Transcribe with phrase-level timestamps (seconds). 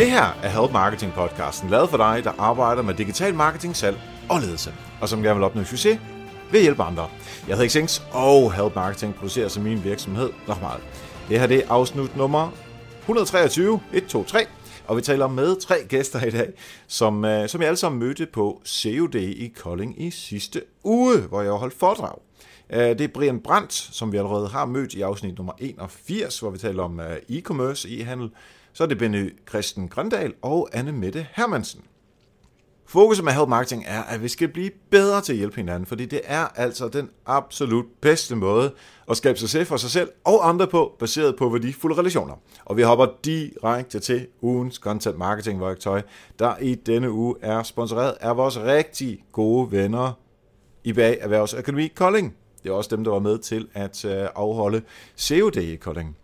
[0.00, 3.96] Det her er Help Marketing podcasten, lavet for dig, der arbejder med digital marketing, salg
[4.30, 5.98] og ledelse, og som gerne vil opnå succes
[6.50, 7.08] ved at hjælpe andre.
[7.48, 10.82] Jeg hedder Xings, og Help Marketing producerer som min virksomhed nok meget.
[11.28, 12.50] Det her det er afsnit nummer
[13.00, 14.46] 123, 1, 2, 3,
[14.86, 16.52] og vi taler med tre gæster i dag,
[16.86, 21.42] som, øh, som jeg alle sammen mødte på COD i Kolding i sidste uge, hvor
[21.42, 22.18] jeg holdt foredrag.
[22.70, 26.50] Øh, det er Brian Brandt, som vi allerede har mødt i afsnit nummer 81, hvor
[26.50, 28.30] vi taler om øh, e-commerce, e-handel.
[28.72, 31.80] Så er det Benny Christen Grøndal og Anne Mette Hermansen.
[32.90, 36.06] Fokuset med Help Marketing er, at vi skal blive bedre til at hjælpe hinanden, fordi
[36.06, 38.72] det er altså den absolut bedste måde
[39.10, 42.34] at skabe succes for sig selv og andre på, baseret på værdifulde relationer.
[42.64, 46.02] Og vi hopper direkte til ugens content marketing værktøj,
[46.38, 50.12] der i denne uge er sponsoreret af vores rigtig gode venner
[50.84, 52.34] i bag Erhvervsakademi Kolding.
[52.62, 54.82] Det er også dem, der var med til at øh, afholde
[55.20, 56.16] COD i Kolding.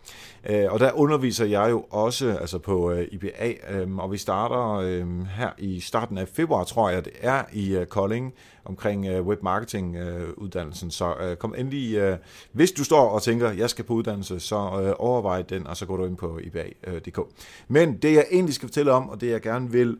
[0.49, 4.73] Øh, og der underviser jeg jo også altså på øh, IBA, øhm, og vi starter
[4.73, 8.33] øhm, her i starten af februar, tror jeg, det er i øh, Kolding
[8.65, 10.91] omkring øh, webmarketing øh, uddannelsen.
[10.91, 12.17] Så kom endelig,
[12.51, 14.55] hvis du står og tænker, jeg skal på uddannelse, så
[14.99, 17.19] overvej den, og så går du ind på iba.dk.
[17.67, 19.97] Men det jeg egentlig skal fortælle om, og det jeg gerne vil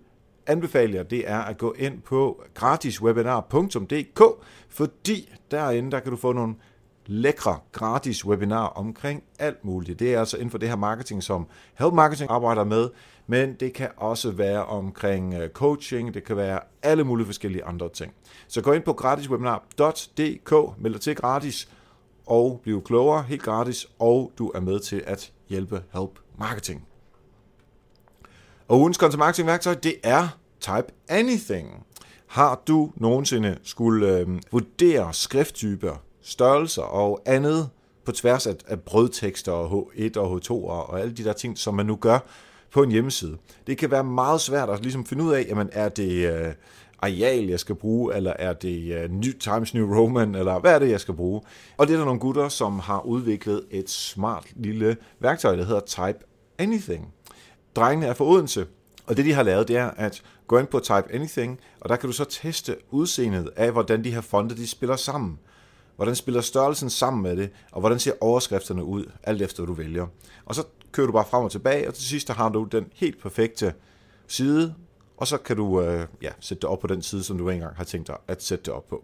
[0.47, 4.21] anbefale jer, det er at gå ind på gratiswebinar.dk,
[4.69, 6.55] fordi derinde, der kan du få nogle
[7.07, 9.99] lækre gratis webinar omkring alt muligt.
[9.99, 12.89] Det er altså inden for det her marketing, som Help Marketing arbejder med,
[13.27, 17.89] men det kan også være omkring øh, coaching, det kan være alle mulige forskellige andre
[17.89, 18.13] ting.
[18.47, 21.69] Så gå ind på gratiswebinar.dk, meld dig til gratis
[22.25, 26.87] og bliv klogere helt gratis, og du er med til at hjælpe Help Marketing.
[28.67, 31.83] Og ugens content marketing værktøj, det er Type Anything.
[32.27, 37.69] Har du nogensinde skulle øh, vurdere skrifttyper, størrelser og andet
[38.05, 41.73] på tværs af, af brødtekster og H1 og H2 og alle de der ting, som
[41.73, 42.19] man nu gør
[42.71, 43.37] på en hjemmeside.
[43.67, 46.53] Det kan være meget svært at ligesom finde ud af, jamen er det øh,
[47.01, 50.79] areal, jeg skal bruge, eller er det øh, New Times New Roman, eller hvad er
[50.79, 51.41] det, jeg skal bruge?
[51.77, 55.81] Og det er der nogle gutter, som har udviklet et smart lille værktøj, der hedder
[55.81, 56.19] Type
[56.57, 57.13] Anything.
[57.75, 58.65] Drengene er fra Odense,
[59.05, 61.95] og det de har lavet, det er at gå ind på Type Anything, og der
[61.95, 65.39] kan du så teste udseendet af, hvordan de her fonde de spiller sammen.
[65.97, 69.73] Hvordan spiller størrelsen sammen med det, og hvordan ser overskrifterne ud, alt efter hvad du
[69.73, 70.07] vælger.
[70.45, 73.21] Og så kører du bare frem og tilbage, og til sidst har du den helt
[73.21, 73.73] perfekte
[74.27, 74.75] side,
[75.17, 77.75] og så kan du øh, ja, sætte det op på den side, som du engang
[77.75, 79.03] har tænkt dig at sætte det op på.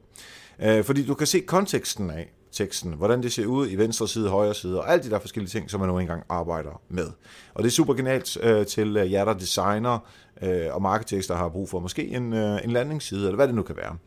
[0.59, 4.29] Øh, fordi du kan se konteksten af teksten, hvordan det ser ud i venstre side,
[4.29, 7.07] højre side, og alle de der forskellige ting, som man nu engang arbejder med.
[7.53, 9.99] Og det er super genialt øh, til øh, jer, der designer
[10.41, 13.55] øh, og marketers, der har brug for måske en, øh, en landingsside, eller hvad det
[13.55, 13.97] nu kan være.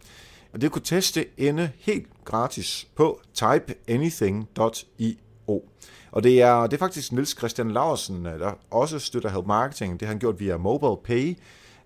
[0.57, 5.63] Og det kunne teste inde helt gratis på typeanything.io.
[6.13, 10.01] Og det er, det er faktisk Nils Christian Larsen, øh, der også støtter Help Marketing.
[10.01, 11.39] Det har han gjort via Mobile Pay,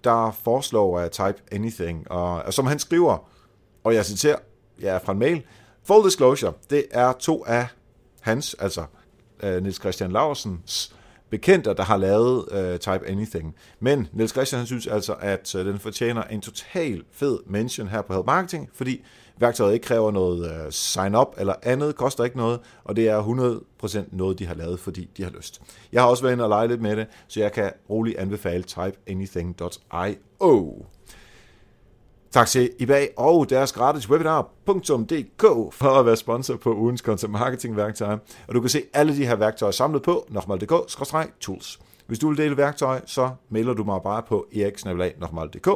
[0.04, 2.10] der foreslår at Type Anything.
[2.10, 3.28] Og, og som han skriver,
[3.84, 4.38] og jeg citerer
[4.80, 5.42] ja, fra en mail,
[5.84, 7.66] Full disclosure, det er to af
[8.20, 8.84] hans, altså
[9.42, 10.96] øh, Nils Christian Larsens
[11.30, 13.54] bekendte, der har lavet øh, Type Anything.
[13.80, 18.02] Men Niels Christian han synes altså, at øh, den fortjener en total fed mention her
[18.02, 19.02] på Help Marketing, fordi
[19.40, 23.22] værktøjet ikke kræver noget øh, sign-up eller andet, koster ikke noget, og det er
[23.82, 25.62] 100% noget, de har lavet, fordi de har lyst.
[25.92, 28.62] Jeg har også været inde og lege lidt med det, så jeg kan roligt anbefale
[28.62, 30.86] typeanything.io.
[32.30, 37.76] Tak til eBay og deres gratis webinar.dk for at være sponsor på ugens content marketing
[37.76, 38.18] værktøj.
[38.48, 41.80] Og du kan se alle de her værktøjer samlet på nokmal.dk-tools.
[42.06, 45.68] Hvis du vil dele værktøj, så mailer du mig bare på eriksnabelag.dk.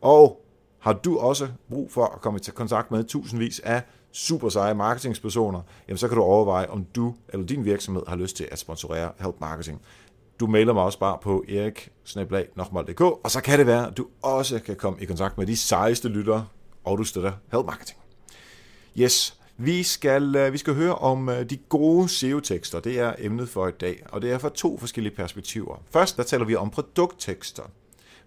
[0.00, 0.44] Og
[0.78, 3.82] har du også brug for at komme i kontakt med tusindvis af
[4.12, 8.36] super seje marketingspersoner, jamen så kan du overveje, om du eller din virksomhed har lyst
[8.36, 9.80] til at sponsorere Help Marketing.
[10.40, 11.88] Du mailer mig også bare på erik
[13.24, 16.08] og så kan det være, at du også kan komme i kontakt med de sejeste
[16.08, 16.46] lyttere,
[16.84, 17.98] og du støtter Help Marketing.
[18.98, 22.80] Yes, vi skal, øh, vi skal høre om øh, de gode SEO-tekster.
[22.80, 25.82] Det er emnet for i dag, og det er fra to forskellige perspektiver.
[25.90, 27.62] Først der taler vi om produkttekster,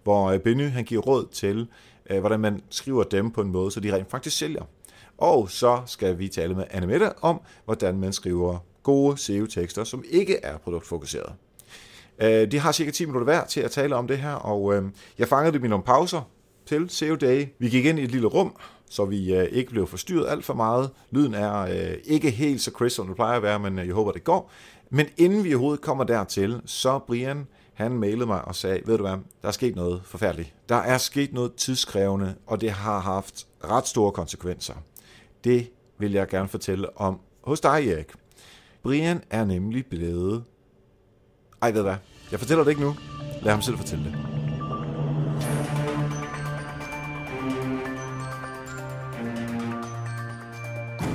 [0.02, 1.68] hvor øh, Benny han giver råd til,
[2.20, 4.64] hvordan man skriver dem på en måde, så de rent faktisk sælger.
[5.18, 10.04] Og så skal vi tale med Anne Mette om, hvordan man skriver gode SEO-tekster, som
[10.10, 11.32] ikke er produktfokuseret.
[12.18, 14.82] Øh, de har cirka 10 minutter hver til at tale om det her, og øh,
[15.18, 16.22] jeg fangede dem i nogle pauser
[16.66, 17.46] til SEO Day.
[17.58, 18.56] Vi gik ind i et lille rum,
[18.90, 20.90] så vi øh, ikke blev forstyrret alt for meget.
[21.10, 23.94] Lyden er øh, ikke helt så crisp, som det plejer at være, men øh, jeg
[23.94, 24.50] håber, det går.
[24.90, 29.02] Men inden vi overhovedet kommer dertil, så Brian, han mailede mig og sagde, ved du
[29.02, 30.54] hvad, der er sket noget forfærdeligt.
[30.68, 34.74] Der er sket noget tidskrævende, og det har haft ret store konsekvenser.
[35.44, 38.12] Det vil jeg gerne fortælle om hos dig, Erik.
[38.82, 40.44] Brian er nemlig blevet
[41.62, 41.94] ej, ved hvad?
[42.30, 42.94] Jeg fortæller det ikke nu.
[43.42, 44.14] Lad ham selv fortælle det.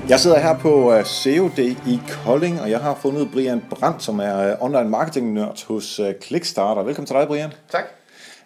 [0.10, 4.20] Jeg sidder her på uh, COD i Kolding, og jeg har fundet Brian Brandt, som
[4.20, 6.84] er uh, online marketing nørd hos Clickstarter.
[6.84, 7.54] Velkommen til dig, Brian.
[7.72, 7.84] Tak.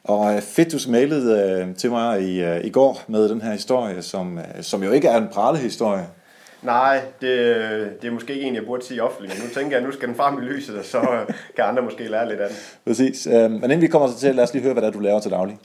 [0.03, 4.39] Og fedt, du mailede uh, til mig i, i går med den her historie, som,
[4.61, 6.05] som jo ikke er en pralehistorie.
[6.61, 7.31] Nej, det,
[8.01, 9.43] det er måske ikke en, jeg burde sige offentligt.
[9.43, 10.99] Nu tænker jeg, at nu skal den frem i lyset, og så
[11.55, 12.57] kan andre måske lære lidt af den.
[12.85, 13.27] Præcis.
[13.27, 15.19] Uh, men inden vi kommer til, lad os lige høre, hvad det er, du laver
[15.19, 15.57] til daglig.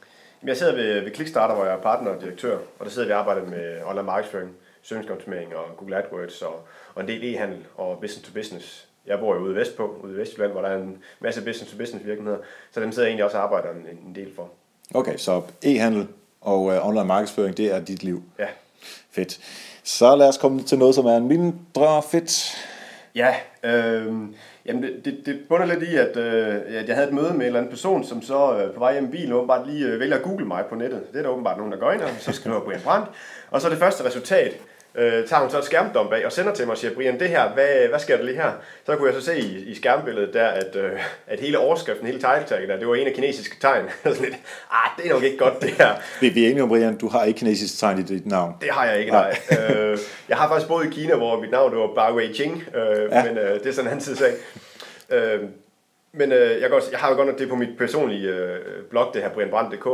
[0.45, 3.13] Jeg sidder ved, ved Clickstarter, hvor jeg er partner og direktør, og der sidder vi
[3.13, 4.51] og arbejder med online markedsføring
[4.83, 6.61] søgningsoptimering og Google AdWords og,
[6.95, 8.89] og en del e-handel og business to business.
[9.07, 11.79] Jeg bor jo ude Vestpå, ude i Vestjylland, hvor der er en masse business to
[11.79, 12.39] business virksomheder,
[12.73, 14.51] så dem sidder jeg egentlig også og arbejder en, en del for.
[14.95, 16.07] Okay, så e-handel
[16.41, 18.23] og uh, online markedsføring, det er dit liv.
[18.39, 18.47] Ja.
[19.11, 19.39] Fedt.
[19.87, 22.57] Så lad os komme til noget, som er mindre fedt.
[23.15, 23.35] Ja,
[23.65, 24.13] øh,
[24.67, 27.35] jamen det, det, det bunder lidt i, at, øh, at jeg havde et møde med
[27.35, 30.01] en eller anden person, som så øh, på vej hjem i bilen åbenbart lige øh,
[30.01, 31.03] vælger at google mig på nettet.
[31.13, 33.09] Det er der åbenbart nogen, der går ind, og så skriver Brian Brandt.
[33.51, 34.53] Og så det første resultat,
[34.97, 37.29] øh, tager hun så et skærmdom bag og sender til mig og siger, Brian, det
[37.29, 38.53] her, hvad, hvad sker der lige her?
[38.87, 40.91] Så kunne jeg så se i, i skærmbilledet der, at, øh,
[41.27, 43.85] at hele overskriften, hele title der, det var en af kinesiske tegn.
[44.05, 44.37] så lidt,
[44.71, 45.95] ah, det er nok ikke godt det her.
[46.21, 48.55] Vi, vi er enige om, Brian, du har ikke kinesisk tegn i dit navn.
[48.61, 49.37] Det har jeg ikke, nej.
[49.51, 49.99] øh,
[50.29, 53.25] jeg har faktisk boet i Kina, hvor mit navn det var Bai Wei-Jing, øh, ja.
[53.25, 54.33] men øh, det er sådan en anden side sag.
[55.11, 55.41] Øh,
[56.13, 58.59] men øh, jeg, godt, jeg har jo godt nok det på mit personlige øh,
[58.91, 59.87] blog, det her brianbrand.dk,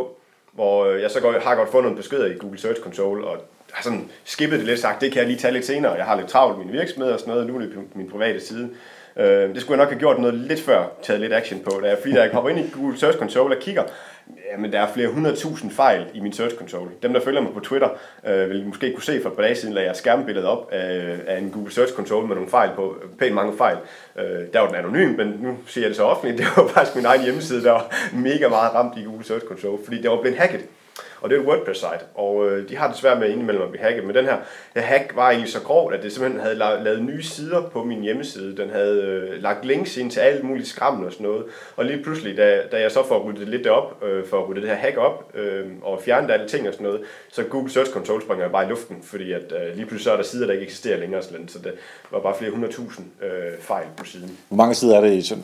[0.52, 3.38] hvor øh, jeg så godt, har godt fundet nogle beskeder i Google Search Console, og
[3.73, 5.93] har sådan skippet det lidt sagt, det kan jeg lige tage lidt senere.
[5.93, 8.11] Jeg har lidt travlt med min virksomhed og sådan noget, nu er det på min
[8.11, 8.71] private side.
[9.17, 11.81] Øh, det skulle jeg nok have gjort noget lidt før, taget lidt action på.
[11.83, 13.83] Da jeg, fordi da jeg hopper ind i Google Search Console og kigger,
[14.53, 16.91] jamen der er flere hundredtusind fejl i min Search Console.
[17.03, 17.89] Dem, der følger mig på Twitter,
[18.27, 21.17] øh, vil måske kunne se for et par dage siden, lagde jeg skærmbilledet op af,
[21.27, 23.77] af en Google Search Console med nogle fejl på, pænt mange fejl.
[24.19, 26.97] Øh, der var den anonym, men nu siger jeg det så offentligt, det var faktisk
[26.97, 30.21] min egen hjemmeside, der var mega meget ramt i Google Search Console, fordi det var
[30.21, 30.61] blevet hacket
[31.23, 33.83] og det er et WordPress-site, og øh, de har det svært med indimellem at blive
[33.83, 34.37] hacket, men den her,
[34.75, 37.85] her hack var egentlig så grov, at det simpelthen havde lavet, lavet nye sider på
[37.85, 38.57] min hjemmeside.
[38.57, 41.45] Den havde øh, lagt links ind til alt muligt skrammel og sådan noget,
[41.77, 44.61] og lige pludselig, da, da jeg så får ryddet lidt op, øh, for at rydde
[44.61, 47.01] det her hack op, øh, og fjerne alle ting og sådan noget,
[47.33, 50.17] så Google Search Console springer bare i luften, fordi at øh, lige pludselig så er
[50.17, 51.73] der sider, der ikke eksisterer længere, så det
[52.11, 54.39] var bare flere hundredtusind øh, fejl på siden.
[54.49, 55.39] Hvor mange sider er det,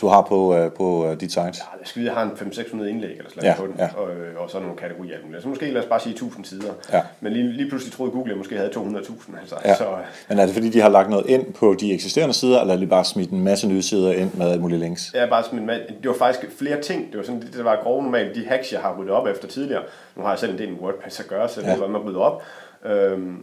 [0.00, 1.42] du har på, øh, på øh, dit site?
[1.42, 3.88] Ja, jeg skal jeg har en 500-600 indlæg eller sådan ja, på den, ja.
[3.96, 5.42] og, øh, og så nogle kategorier alt muligt.
[5.42, 6.72] Så måske lad os bare sige 1000 sider.
[6.92, 7.02] Ja.
[7.20, 9.40] Men lige, lige pludselig troede Google, at jeg måske havde 200.000.
[9.40, 9.56] Altså.
[9.64, 9.74] Ja.
[9.74, 9.84] Så,
[10.28, 12.78] Men er det fordi, de har lagt noget ind på de eksisterende sider, eller er
[12.78, 15.10] de bare smidt en masse nye sider ind med alle mulige links?
[15.14, 17.12] Ja, bare smidt med, det var faktisk flere ting.
[17.12, 19.82] Det var sådan, det var grove normalt, de hacks, jeg har ryddet op efter tidligere.
[20.16, 21.76] Nu har jeg selv en del med WordPress at gøre, så det ja.
[21.76, 22.42] var med at rydde op.
[22.86, 23.36] Øhm,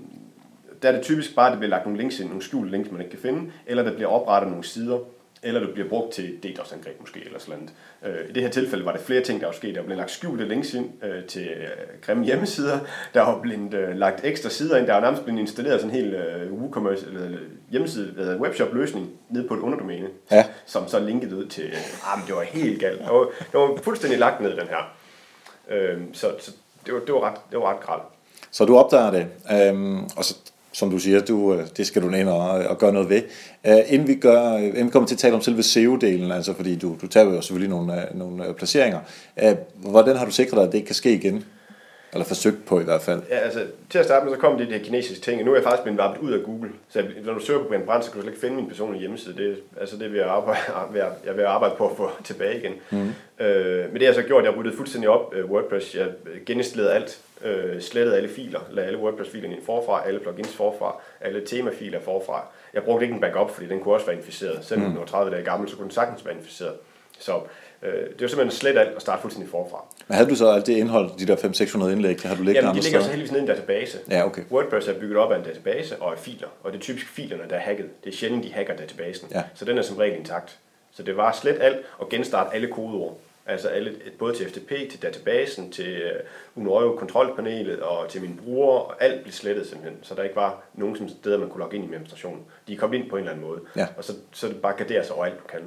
[0.82, 2.92] der er det typisk bare, at der bliver lagt nogle links ind, nogle skjulte links,
[2.92, 4.98] man ikke kan finde, eller der bliver oprettet nogle sider,
[5.44, 7.70] eller det bliver brugt til DDoS-angreb måske, eller sådan
[8.02, 8.20] noget.
[8.20, 9.76] Øh, I det her tilfælde var det flere ting, der var sket.
[9.76, 11.68] Der blev lagt skjulte links ind øh, til øh,
[12.02, 12.80] grimme hjemmesider.
[13.14, 14.88] Der var blevet øh, lagt ekstra sider ind.
[14.88, 17.38] Der var nærmest blevet installeret sådan en hel øh, WooCommerce, eller
[17.70, 20.46] hjemmeside, eller webshop-løsning ned på et underdomæne, ja.
[20.66, 21.64] som så linkede ud til...
[21.64, 23.00] Øh, ah, men det var helt galt.
[23.00, 24.98] Det var, det var fuldstændig lagt ned, den her.
[25.70, 26.52] Øh, så, så
[26.86, 28.04] det var, det var ret, det var ret gralt.
[28.52, 30.36] Så du opdager det, øhm, og så
[30.74, 33.22] som du siger, du, øh, det skal du ind og, og gøre noget ved.
[33.68, 36.54] Uh, inden, vi gør, øh, inden vi kommer til at tale om selve SEO-delen, altså
[36.54, 39.00] fordi du, du tager jo selvfølgelig nogle, nogle placeringer,
[39.44, 41.44] uh, hvordan har du sikret dig, at det ikke kan ske igen?
[42.14, 43.22] Eller forsøgt på i hvert fald.
[43.30, 45.52] Ja, altså til at starte med, så kom det de her kinesiske ting, og nu
[45.52, 46.70] er jeg faktisk blevet varmet ud af Google.
[46.90, 48.68] Så jeg, når du søger på Brian Brandt, så kan du slet ikke finde min
[48.68, 49.38] personlige hjemmeside.
[49.38, 50.62] Det, altså det vil jeg, arbejde,
[51.26, 52.74] jeg vil arbejde på at få tilbage igen.
[52.92, 53.14] Mm.
[53.46, 55.96] Øh, men det har jeg så gjort, jeg ryddede fuldstændig op uh, WordPress.
[55.96, 56.08] Jeg
[56.46, 61.46] geninstallerede alt, øh, slettede alle filer, lagde alle WordPress-filerne ind forfra, alle plugins forfra, alle
[61.46, 62.46] temafiler forfra.
[62.74, 64.66] Jeg brugte ikke en backup, fordi den kunne også være inficeret.
[64.66, 64.92] Selvom mm.
[64.92, 66.74] den var 30 dage gammel, så kunne den sagtens være inficeret.
[67.20, 67.40] Så
[67.84, 69.86] øh, det var simpelthen slet alt og starte fuldstændig forfra.
[70.08, 72.82] Men havde du så alt det indhold, de der 500-600 indlæg, har du liggende Jamen,
[72.82, 73.98] de ligger så heldigvis nede i en database.
[74.10, 74.42] Ja, okay.
[74.52, 77.44] WordPress er bygget op af en database og af filer, og det er typisk filerne,
[77.50, 78.04] der er hacket.
[78.04, 79.28] Det er sjældent, de hacker databasen.
[79.32, 79.44] Ja.
[79.54, 80.58] Så den er som regel intakt.
[80.92, 83.18] Så det var slet alt og genstarte alle kodeord.
[83.46, 86.02] Altså alle, både til FTP, til databasen, til
[86.56, 90.36] uh, Unoio kontrolpanelet og til mine brugere, og alt blev slettet simpelthen, så der ikke
[90.36, 92.42] var nogen som steder, man kunne logge ind i administrationen.
[92.68, 93.88] De er kommet ind på en eller anden måde, ja.
[93.98, 95.60] og så, så det bare garderes over alt, du kan.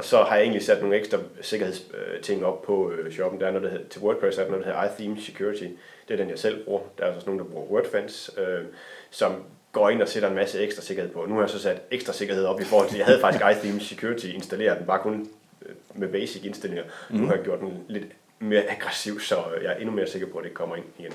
[0.00, 3.40] Og så har jeg egentlig sat nogle ekstra sikkerhedsting op på øh, shoppen.
[3.40, 5.64] Der er noget, der hedder, til WordPress er der noget, der hedder iTheme Security.
[6.08, 6.80] Det er den, jeg selv bruger.
[6.98, 8.64] Der er også nogen, der bruger WordFence, øh,
[9.10, 9.32] som
[9.72, 11.26] går ind og sætter en masse ekstra sikkerhed på.
[11.26, 13.80] Nu har jeg så sat ekstra sikkerhed op i forhold til, jeg havde faktisk iTheme
[13.80, 15.28] Security installeret, den bare kun
[15.66, 16.84] øh, med basic indstillinger.
[17.10, 17.16] Mm.
[17.16, 18.04] Nu har jeg gjort den lidt
[18.38, 21.12] mere aggressiv, så jeg er endnu mere sikker på, at det kommer ind igen.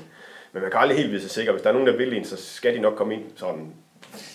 [0.51, 1.51] Men man kan aldrig helt vide sig sikker.
[1.51, 3.73] Hvis der er nogen, der vil ind, så skal de nok komme ind sådan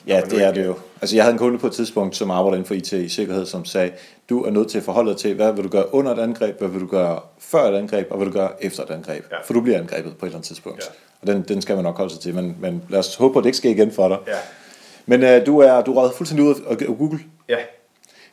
[0.07, 0.75] Ja, det er det jo.
[1.01, 3.47] Altså jeg havde en kunde på et tidspunkt, som arbejder inden for IT i sikkerhed,
[3.47, 3.91] som sagde,
[4.31, 6.59] du er nødt til at forholde dig til, hvad vil du gøre under et angreb,
[6.59, 9.25] hvad vil du gøre før et angreb, og hvad vil du gøre efter et angreb.
[9.31, 9.37] Ja.
[9.45, 10.81] For du bliver angrebet på et eller andet tidspunkt.
[10.81, 10.93] Ja.
[11.21, 13.45] Og den, den skal man nok holde sig til, men, men lad os håbe, at
[13.45, 14.19] det ikke sker igen for dig.
[14.27, 14.37] Ja.
[15.07, 17.19] Men uh, du er du er fuldstændig ude af Google.
[17.49, 17.57] Ja.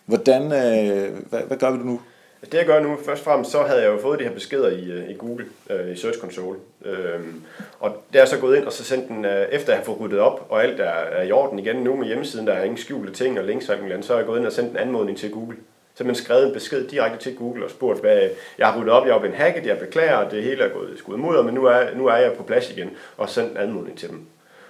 [0.05, 1.99] Hvordan, uh, hvad, hvad gør vi nu?
[2.41, 4.31] Altså det jeg gør nu, først og fremmest, så havde jeg jo fået de her
[4.31, 6.59] beskeder i, øh, i Google, øh, i Search Console.
[6.85, 7.43] Øhm,
[7.79, 9.99] og der er så gået ind og så sendt den, øh, efter jeg har fået
[9.99, 12.77] ryddet op, og alt er, er i orden igen nu med hjemmesiden, der er ingen
[12.77, 15.17] skjulte ting og links og alt så er jeg gået ind og sendt en anmodning
[15.17, 15.57] til Google.
[15.95, 19.05] Så man skrevet en besked direkte til Google og spurgt, hvad jeg har ryddet op,
[19.05, 21.95] jeg har blevet hacket, jeg beklager, det hele er gået skudt mod, men nu er,
[21.95, 24.25] nu er jeg på plads igen, og sendt en anmodning til dem.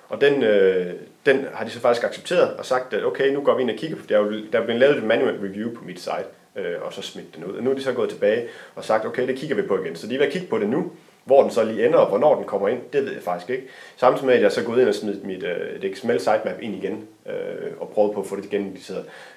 [0.10, 0.94] Og den, øh,
[1.26, 3.76] den har de så faktisk accepteret og sagt, at okay, nu går vi ind og
[3.76, 6.26] kigger, for der er, jo, der er blevet lavet et manual review på mit site
[6.58, 7.54] øh, og så smidt den ud.
[7.54, 9.96] Og nu er de så gået tilbage og sagt, okay, det kigger vi på igen.
[9.96, 10.92] Så de er ved at kigge på det nu.
[11.26, 13.64] Hvor den så lige ender, og hvornår den kommer ind, det ved jeg faktisk ikke.
[13.98, 16.76] Samtidig med, at jeg så gået ind og smidt mit øh, et XML sitemap ind
[16.76, 18.78] igen, øh, og prøvet på at få det igen.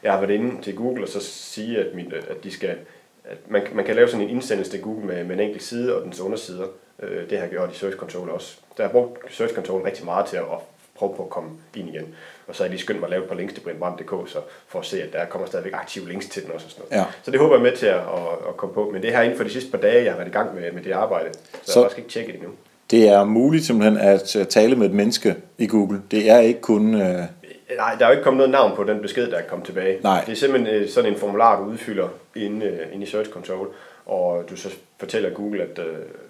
[0.02, 2.76] Jeg har været inde til Google og så sige, at, mit, øh, at de skal
[3.24, 5.96] at man, man kan lave sådan en indsendelse til Google med, med en enkelt side
[5.96, 6.66] og dens undersider.
[7.02, 8.58] Øh, det har jeg gjort i Search Console også.
[8.76, 10.44] Der har brugt Search Console rigtig meget til at
[10.94, 12.14] prøve på at komme ind igen.
[12.50, 14.38] Og så er de skyndt mig at lave et par links til brindbrand.dk, så
[14.68, 16.66] for at se, at der kommer stadigvæk aktive links til den også.
[16.66, 17.04] Og sådan noget.
[17.04, 17.12] Ja.
[17.22, 18.02] Så det håber jeg med til at, at,
[18.48, 18.90] at, komme på.
[18.92, 20.72] Men det her inden for de sidste par dage, jeg har været i gang med,
[20.72, 21.28] med det arbejde.
[21.32, 22.54] Så, så jeg har faktisk ikke tjekket det endnu.
[22.90, 26.02] Det er muligt simpelthen at tale med et menneske i Google.
[26.10, 26.94] Det er ikke kun...
[26.94, 27.22] Øh...
[27.76, 29.98] Nej, der er jo ikke kommet noget navn på den besked, der er kommet tilbage.
[30.02, 30.24] Nej.
[30.26, 33.68] Det er simpelthen øh, sådan en formular, du udfylder inde, øh, inde i Search Console,
[34.06, 35.80] og du så fortæller Google, at,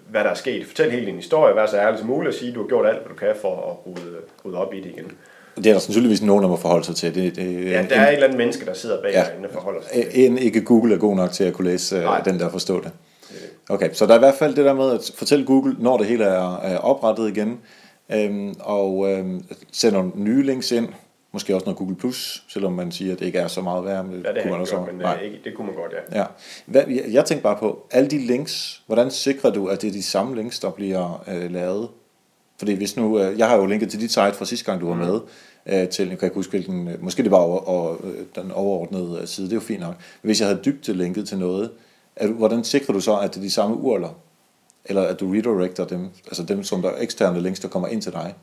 [0.09, 0.65] hvad der er sket.
[0.65, 2.87] Fortæl hele din historie, vær så ærlig som muligt, og sige, at du har gjort
[2.87, 5.11] alt, hvad du kan for at rydde, rydde op i det igen.
[5.55, 7.15] Det er der sandsynligvis nogen, der må forholde sig til.
[7.15, 9.81] Det, det, ja, der er et eller andet menneske, der sidder bag ja, og forholder
[9.81, 12.21] sig til En ikke Google er god nok til at kunne læse øh, Nej.
[12.21, 12.91] den der og forstå det.
[13.69, 16.07] Okay, så der er i hvert fald det der med at fortælle Google, når det
[16.07, 17.59] hele er, oprettet igen,
[18.09, 20.87] øhm, og øhm, sende nogle nye links ind,
[21.31, 24.05] måske også noget Google+, Plus, selvom man siger, at det ikke er så meget værd.
[24.05, 25.19] Men ja, det, kunne man også, godt, men øh, Nej.
[25.21, 26.19] Ikke, det kunne man godt, ja.
[26.19, 26.25] ja.
[26.65, 29.91] Hvad, jeg, jeg tænker bare på, alle de links, hvordan sikrer du, at det er
[29.91, 31.89] de samme links, der bliver øh, lavet?
[32.61, 34.87] Fordi hvis nu, øh, jeg har jo linket til dit site fra sidste gang, du
[34.87, 34.99] var mm.
[34.99, 35.19] med,
[35.65, 37.95] øh, til, jeg kan ikke huske hvilken, øh, måske det var over, over,
[38.35, 39.95] den overordnede side, det er jo fint nok.
[40.21, 41.71] Men hvis jeg havde dybt linket til noget,
[42.21, 44.19] du, hvordan sikrer du så, at det er de samme urler?
[44.85, 48.01] Eller at du redirecter dem, altså dem som der er eksterne links, der kommer ind
[48.01, 48.35] til dig?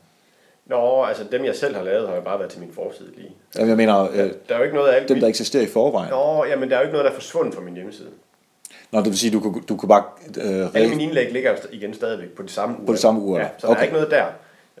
[0.65, 3.31] Nå, altså dem jeg selv har lavet, har jo bare været til min forside lige.
[3.55, 5.67] Jamen jeg mener, der, der er jo ikke noget af alt dem der eksisterer i
[5.67, 6.09] forvejen.
[6.09, 8.09] Nå, jamen der er jo ikke noget, der er forsvundet fra min hjemmeside.
[8.91, 10.03] Nå, det vil sige, du, du, du kunne bare...
[10.41, 12.85] Øh, Alle mine indlæg ligger igen stadigvæk på det samme ur.
[12.85, 13.47] På det samme ur, ja.
[13.57, 13.73] Så okay.
[13.73, 14.25] der er ikke noget der.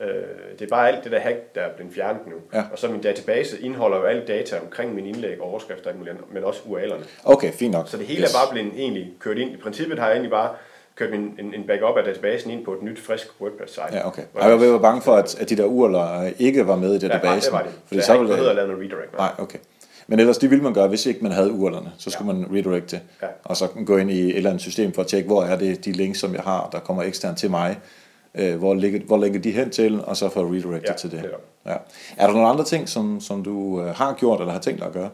[0.01, 0.07] Øh,
[0.59, 2.35] det er bare alt det der hack, der er blevet fjernet nu.
[2.53, 2.63] Ja.
[2.71, 5.91] Og så min database indeholder jo alle data omkring min indlæg, overskrifter
[6.33, 7.05] men også URL'erne.
[7.23, 7.87] Okay, fint nok.
[7.89, 8.33] Så det hele yes.
[8.33, 9.51] er bare blevet egentlig kørt ind.
[9.51, 10.49] I princippet har jeg egentlig bare
[10.95, 13.97] kørt en, en, en backup af databasen ind på et nyt, frisk WordPress-site.
[13.97, 14.23] Ja, okay.
[14.33, 17.27] Og jeg var bange for, at, at de der URL'er ikke var med i databasen.
[17.27, 17.71] Ja, det var det.
[17.87, 19.17] Fordi så, så jeg har ikke lave noget redirect.
[19.17, 19.59] Nej, okay.
[20.09, 21.89] Men ellers, det ville man gøre, hvis ikke man havde URL'erne.
[21.97, 22.39] Så skulle ja.
[22.39, 23.27] man redirecte, ja.
[23.43, 25.85] og så gå ind i et eller andet system for at tjekke, hvor er det
[25.85, 27.79] de links, som jeg har, der kommer eksternt til mig,
[28.35, 31.23] øh, hvor, ligger, hvor ligger de hen til, og så få redirected ja, til det.
[31.23, 31.31] det
[31.65, 31.71] er.
[31.71, 31.77] Ja.
[32.17, 34.87] Er der nogle andre ting, som, som du øh, har gjort, eller har tænkt dig
[34.87, 35.09] at gøre?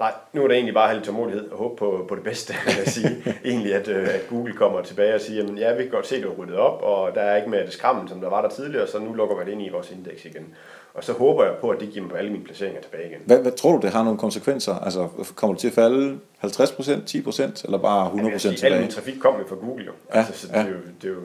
[0.00, 2.24] Nej, nu er det egentlig bare at have lidt tålmodighed og håbe på, på det
[2.24, 3.24] bedste, vil jeg sige.
[3.50, 6.16] egentlig, at, øh, at Google kommer tilbage og siger, at ja, vi kan godt se,
[6.16, 8.42] at du har ryddet op, og der er ikke mere det skrammen, som der var
[8.42, 10.54] der tidligere, så nu lukker vi det ind i vores indeks igen.
[10.94, 13.20] Og så håber jeg på, at det giver mig alle mine placeringer tilbage igen.
[13.26, 14.74] Hvad, hvad tror du, det har nogle konsekvenser?
[14.74, 18.74] Altså, kommer det til at falde 50% 10% eller bare 100 procent tilbage?
[18.74, 19.92] Al min trafik kommer jo fra Google jo.
[20.14, 20.60] Ja, altså, så det, ja.
[20.60, 21.20] er jo det er jo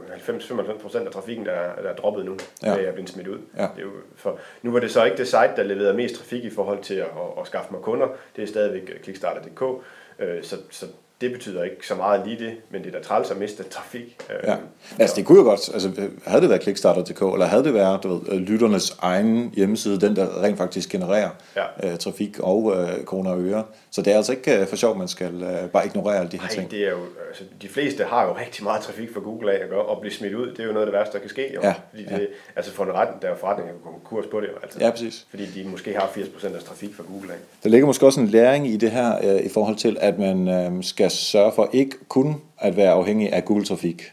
[0.96, 2.70] 90-95% af trafikken, der, der er droppet nu, ja.
[2.70, 3.40] da jeg er blevet smidt ud.
[3.58, 3.62] Ja.
[3.62, 6.44] Det er jo for, nu var det så ikke det site, der leverede mest trafik
[6.44, 8.08] i forhold til at, at, at skaffe mig kunder.
[8.36, 9.84] Det er stadigvæk Kickstarter.dk.
[10.20, 10.86] Øh, så, så
[11.22, 14.18] det betyder ikke så meget lige det, men det er da træls at miste trafik.
[14.44, 14.52] Ja.
[14.52, 14.58] Øh,
[15.00, 15.92] altså det kunne jo godt, altså
[16.26, 20.44] havde det været Kickstarter.dk, eller havde det været du ved, lytternes egen hjemmeside, den der
[20.44, 21.92] rent faktisk genererer ja.
[21.92, 23.64] uh, trafik og uh, kroner og øre.
[23.92, 26.38] Så det er altså ikke uh, for sjovt, man skal uh, bare ignorere alle de
[26.38, 26.72] her Ej, ting.
[26.72, 29.70] det er jo, altså, de fleste har jo rigtig meget trafik fra Google af at
[29.70, 31.54] gøre, og blive smidt ud, det er jo noget af det værste, der kan ske.
[31.56, 31.62] Jo.
[31.64, 31.74] Ja.
[31.90, 32.26] Fordi det, ja.
[32.56, 34.48] Altså for en retten, der er forretning, at gå kurs på det.
[34.48, 35.28] Jo, altså, ja, præcis.
[35.30, 37.38] Fordi de måske har 80% af trafik fra Google af.
[37.64, 40.48] Der ligger måske også en læring i det her, uh, i forhold til, at man
[40.76, 44.04] uh, skal sørge for ikke kun at være afhængig af Google-trafik.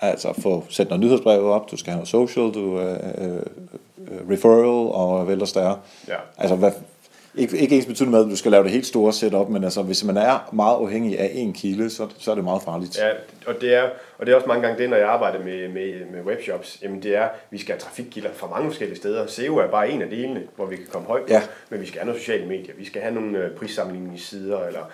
[0.00, 4.92] Altså få sætte noget nyhedsbrev op, du skal have noget social, du uh, uh, referral
[4.92, 5.76] og hvad ellers der er.
[6.08, 6.14] Ja.
[6.38, 6.72] Altså hvad,
[7.34, 9.82] ikke, ikke ens betydende med, at du skal lave det helt store setup, men altså,
[9.82, 12.98] hvis man er meget afhængig af en kilde, så, så er det meget farligt.
[12.98, 13.10] Ja,
[13.46, 16.06] og det, er, og det er også mange gange det, når jeg arbejder med, med,
[16.12, 19.26] med webshops, jamen det er, at vi skal have trafikkilder fra mange forskellige steder.
[19.26, 21.42] SEO er bare en af delene, hvor vi kan komme højt ja.
[21.70, 24.86] men vi skal have nogle sociale medier, vi skal have nogle prissammenligningssider, eller øh,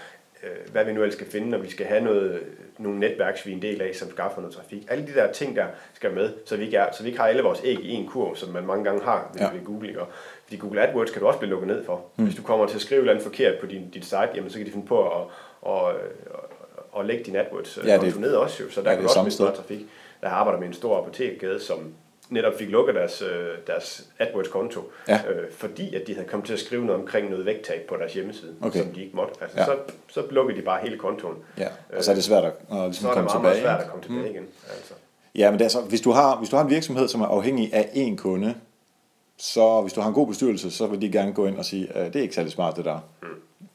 [0.73, 2.41] hvad vi nu ellers skal finde, når vi skal have noget,
[2.79, 4.87] nogle netværks, vi er en del af, som skaffer noget trafik.
[4.89, 7.29] Alle de der ting der skal med, så vi ikke, er, så vi ikke har
[7.29, 9.53] alle vores æg i en kurv, som man mange gange har ved, Ja.
[9.53, 9.89] ved Google.
[9.89, 10.01] Ikke?
[10.01, 10.09] Og
[10.45, 12.05] fordi Google AdWords kan du også blive lukket ned for.
[12.17, 12.25] Mm.
[12.25, 14.67] Hvis du kommer til at skrive noget forkert på din, dit site, jamen, så kan
[14.67, 15.27] de finde på at,
[15.67, 18.63] at, at, at, lægge din AdWords Ja, ja, det- ned også.
[18.63, 18.71] Jo.
[18.71, 19.81] Så der ja, kan du også noget trafik.
[20.21, 21.95] Der arbejder med en stor apotekkæde, som
[22.31, 25.21] netop fik lukket deres, øh, deres AdWords-konto, Ja.
[25.31, 28.15] øh, fordi at de havde kommet til at skrive noget omkring noget vægttab på deres
[28.15, 28.79] hjemmeside, Okay.
[28.83, 29.35] som de ikke måtte.
[29.41, 29.65] Altså, Ja.
[29.65, 29.77] så,
[30.09, 31.37] så lukkede de bare hele kontoen.
[31.59, 33.57] Ja, og så er det svært at, at Så ligesom er det komme meget, meget
[33.57, 33.73] tilbage.
[33.75, 34.47] svært at komme tilbage igen.
[34.77, 34.95] Altså.
[35.35, 37.27] Ja, men det er så, hvis, du har, hvis du har en virksomhed, som er
[37.27, 38.55] afhængig af én kunde,
[39.45, 41.93] så hvis du har en god bestyrelse, så vil de gerne gå ind og sige,
[41.93, 42.99] at det er ikke særlig smart det der.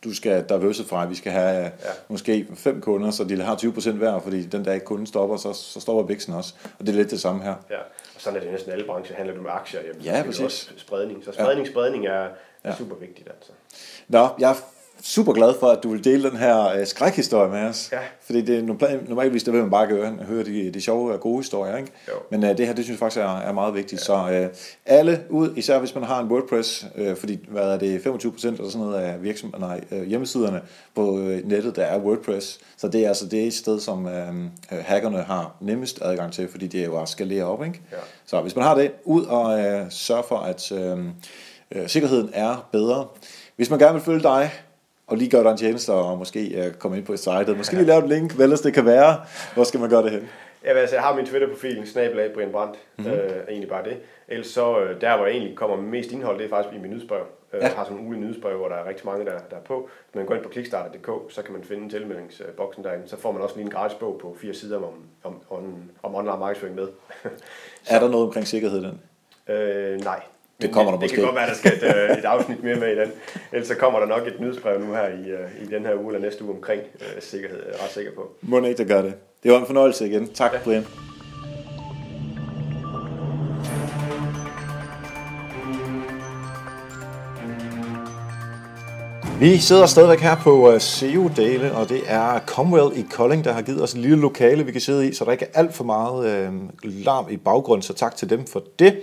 [0.04, 1.70] Du skal diversify, vi skal have ja.
[2.08, 5.80] måske fem kunder, så de har 20% hver, fordi den dag kunden stopper, så, så
[5.80, 6.54] stopper væksten også.
[6.80, 7.56] Og det er lidt det samme her.
[7.70, 7.78] Ja,
[8.16, 9.16] og sådan er det næsten alle brancher.
[9.16, 10.42] Handler du med aktier, jamen, Ja, så præcis.
[10.46, 11.24] også spredning.
[11.26, 12.28] Så spredning, spredning er,
[12.64, 13.28] er super vigtigt.
[13.28, 13.52] Altså.
[14.08, 14.56] Nå, jeg
[15.02, 17.90] super glad for, at du vil dele den her øh, skrækhistorie med os.
[17.92, 17.98] Ja.
[18.22, 21.20] Fordi det er normalt, normalvis, der vil man bare gøre, høre de, de sjove og
[21.20, 21.78] gode historier.
[21.78, 21.92] Ikke?
[22.08, 22.14] Jo.
[22.32, 24.02] Men øh, det her, det synes jeg faktisk er, er meget vigtigt.
[24.02, 24.06] Ja.
[24.06, 24.48] Så øh,
[24.86, 28.70] alle ud, især hvis man har en WordPress, øh, fordi hvad er det, 25% eller
[28.70, 30.62] sådan noget af virksomhed, nej, øh, hjemmesiderne
[30.96, 32.60] på øh, nettet, der er WordPress.
[32.78, 34.28] Så det er altså det et sted, som øh,
[34.72, 37.66] øh, hackerne har nemmest adgang til, fordi det er jo at skalere op.
[37.66, 37.82] Ikke?
[37.92, 37.98] Ja.
[38.26, 40.98] Så hvis man har det, ud og øh, sørg for, at øh,
[41.72, 43.08] øh, sikkerheden er bedre.
[43.56, 44.52] Hvis man gerne vil følge dig,
[45.10, 47.86] og lige gøre dig en tjeneste, og måske øh, komme ind på sitet, måske lige
[47.86, 49.16] lave et link, hvad ellers det kan være,
[49.54, 50.30] hvor skal man gøre det hen?
[50.64, 53.14] Jeg, vil, altså, jeg har min Twitter-profil, snabelag Brian Brandt, mm-hmm.
[53.14, 53.98] øh, er egentlig bare det.
[54.28, 56.92] Ellers så, øh, der hvor jeg egentlig kommer mest indhold, det er faktisk i min
[56.92, 57.20] nyhedsbrev.
[57.20, 57.58] Øh, Ja.
[57.68, 59.90] Jeg har sådan en ulig nyhedsbrev, hvor der er rigtig mange, der, der er på.
[60.14, 63.08] Når man går ind på kickstarter.dk, så kan man finde tilmeldingsboksen derinde.
[63.08, 65.64] Så får man også lige en gratis bog på fire sider om, om, om,
[66.04, 66.88] om online markedsføring med.
[67.90, 69.02] Er der noget omkring sikkerhed den?
[69.56, 70.22] øh, nej.
[70.62, 71.16] Det kommer der det måske.
[71.16, 73.12] kan godt være, der skal et, øh, et afsnit mere med i den.
[73.52, 76.14] Ellers så kommer der nok et nyhedsbrev nu her i, øh, i den her uge
[76.14, 77.58] eller næste uge omkring øh, sikkerhed.
[77.66, 78.32] Jeg er ret sikker på.
[78.42, 79.14] Må ikke, der gør det.
[79.44, 80.28] Det var en fornøjelse igen.
[80.28, 80.60] Tak, ja.
[80.64, 80.86] Brian.
[89.40, 93.62] Vi sidder stadigvæk her på uh, SEO-dele, og det er Comwell i Kolding, der har
[93.62, 95.84] givet os et lille lokale, vi kan sidde i, så der ikke er alt for
[95.84, 98.98] meget uh, larm i baggrunden, så tak til dem for det.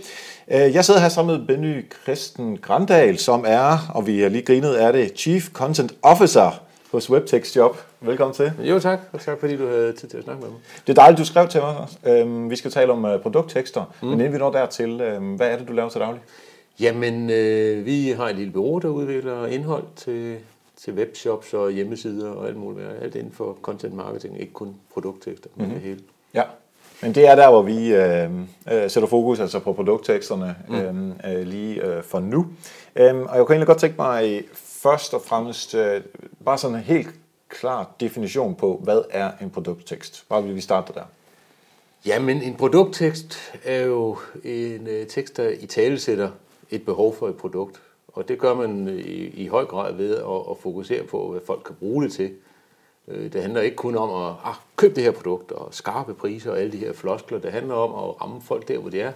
[0.48, 4.42] Uh, jeg sidder her sammen med Benny Christen Grandal, som er, og vi har lige
[4.42, 7.76] grinet af det, Chief Content Officer hos Webtext Job.
[8.00, 8.52] Velkommen til.
[8.58, 10.58] Jo tak, og tak fordi du havde tid til at snakke med mig.
[10.86, 11.86] Det er dejligt, du skrev til mig.
[12.06, 14.08] Øhm, vi skal tale om uh, produkttekster, mm.
[14.08, 16.20] men inden vi når dertil, øhm, hvad er det, du laver til daglig?
[16.80, 20.36] Jamen, øh, vi har et lille bureau, der udvikler indhold til,
[20.76, 22.88] til webshops og hjemmesider og alt muligt.
[23.02, 26.00] Alt inden for content marketing, ikke kun produkttekster, men det hele.
[26.34, 26.42] Ja.
[27.02, 28.30] Men det er der, hvor vi øh,
[28.72, 31.12] øh, sætter fokus altså på produktteksterne mm.
[31.30, 32.46] øh, lige øh, for nu.
[32.96, 36.00] Øhm, og jeg kunne egentlig godt tænke mig først og fremmest øh,
[36.44, 37.08] bare sådan en helt
[37.48, 40.24] klar definition på, hvad er en produkttekst?
[40.28, 41.02] Bare vil vi starte der.
[42.06, 46.30] Jamen, en produkttekst er jo en øh, tekst, der i tale sætter
[46.70, 47.80] et behov for et produkt.
[48.08, 51.62] Og det gør man i, i høj grad ved at, at fokusere på, hvad folk
[51.66, 52.30] kan bruge det til.
[53.08, 56.50] Øh, det handler ikke kun om at ah, købe det her produkt og skarpe priser
[56.50, 57.38] og alle de her floskler.
[57.38, 59.12] Det handler om at ramme folk der, hvor de er,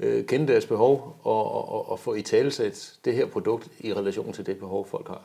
[0.00, 3.94] øh, kende deres behov og, og, og, og få i talesæt det her produkt i
[3.94, 5.22] relation til det behov, folk har.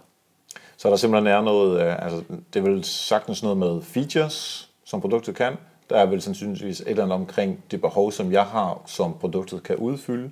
[0.77, 5.01] Så der simpelthen er noget, øh, altså det er vel sagtens noget med features, som
[5.01, 5.53] produktet kan.
[5.89, 9.63] Der er vel sandsynligvis et eller andet omkring det behov, som jeg har, som produktet
[9.63, 10.31] kan udfylde.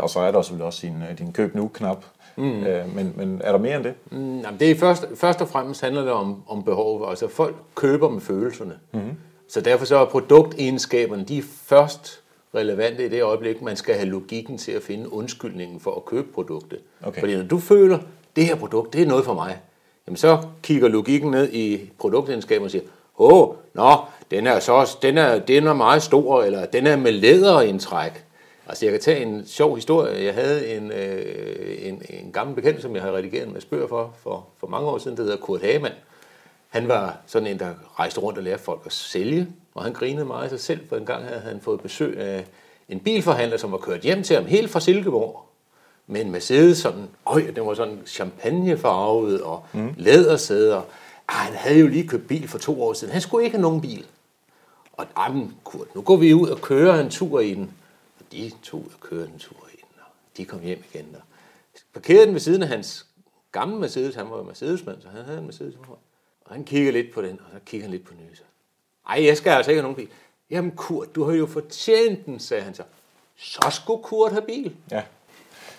[0.00, 2.04] Og så er der selvfølgelig også din, din køb nu-knap.
[2.36, 2.64] Mm.
[2.64, 3.94] Øh, men, men er der mere end det?
[4.10, 7.10] Mm, jamen, det er først, først og fremmest handler det om, om behov.
[7.10, 8.74] Altså folk køber med følelserne.
[8.92, 9.16] Mm-hmm.
[9.48, 12.20] Så derfor så er produktegenskaberne, de er først
[12.54, 16.26] relevante i det øjeblik, man skal have logikken til at finde undskyldningen for at købe
[16.34, 16.78] produktet.
[17.02, 17.20] Okay.
[17.20, 17.98] Fordi når du føler,
[18.36, 19.58] det her produkt, det er noget for mig,
[20.06, 22.84] jamen så kigger logikken ned i produktegenskaberne og siger,
[23.18, 23.96] åh, nå,
[24.30, 28.24] den er, så, den, er, den er meget stor, eller den er med læderindtræk.
[28.68, 30.24] Altså jeg kan tage en sjov historie.
[30.24, 33.88] Jeg havde en, øh, en, en gammel bekendt, som jeg har redigeret en masse bøger
[33.88, 35.94] for, for, for mange år siden, der hedder Kurt Hagemann.
[36.68, 40.24] Han var sådan en, der rejste rundt og lærte folk at sælge, og han grinede
[40.24, 42.44] meget af sig selv, for en gang havde han fået besøg af
[42.88, 45.42] en bilforhandler, som var kørt hjem til ham, helt fra Silkeborg,
[46.06, 49.94] med en Mercedes, sådan, øj, den var sådan champagnefarvet og mm.
[49.96, 50.82] lædersæder.
[51.28, 53.12] Ah, han havde jo lige købt bil for to år siden.
[53.12, 54.06] Han skulle ikke have nogen bil.
[54.92, 57.70] Og jamen, Kurt, nu går vi ud og kører en tur i den.
[58.32, 61.16] De tog og kørte en tur ind, og de kom hjem igen.
[61.16, 61.22] Og
[61.92, 63.06] parkerede den ved siden af hans
[63.52, 64.14] gamle Mercedes.
[64.14, 65.74] Han var jo Mercedesmand, så han havde en Mercedes.
[66.44, 68.44] Og han kigger lidt på den, og så kigger han lidt på nyser.
[69.08, 70.08] Ej, jeg skal altså ikke have nogen bil.
[70.50, 72.82] Jamen Kurt, du har jo fortjent den, sagde han så.
[73.36, 74.76] Så skulle Kurt have bil.
[74.90, 75.02] Ja.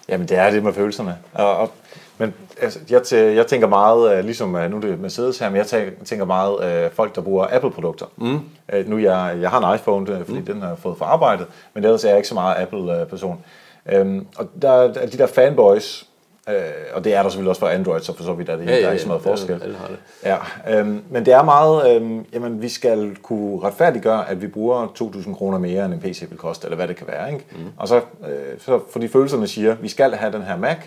[0.07, 1.17] Jamen, det er det med følelserne.
[1.33, 1.71] Og, og,
[2.17, 5.49] men altså, jeg, tæ- jeg tænker meget, øh, ligesom øh, nu er det Mercedes her,
[5.49, 8.05] men jeg tæ- tænker meget øh, folk, der bruger Apple-produkter.
[8.17, 8.39] Mm.
[8.73, 10.45] Øh, nu jeg, jeg har en iPhone, fordi mm.
[10.45, 13.39] den har jeg fået fra arbejdet, men ellers er jeg ikke så meget Apple-person.
[13.91, 16.05] Øhm, og der er de der fanboys,
[16.49, 16.55] øh,
[16.93, 18.81] og det er der selvfølgelig også for Android, så for så vidt er det, ja,
[18.81, 19.61] der er ikke så meget forskel.
[19.63, 19.97] Alle har det.
[20.23, 24.87] Ja, øhm, men det er meget, øhm, jamen vi skal kunne retfærdiggøre, at vi bruger
[24.87, 27.31] 2.000 kroner mere, end en PC vil koste, eller hvad det kan være.
[27.33, 27.45] Ikke?
[27.51, 27.57] Mm.
[27.77, 30.77] Og så, øh, så fordi følelserne siger, vi skal have den her Mac,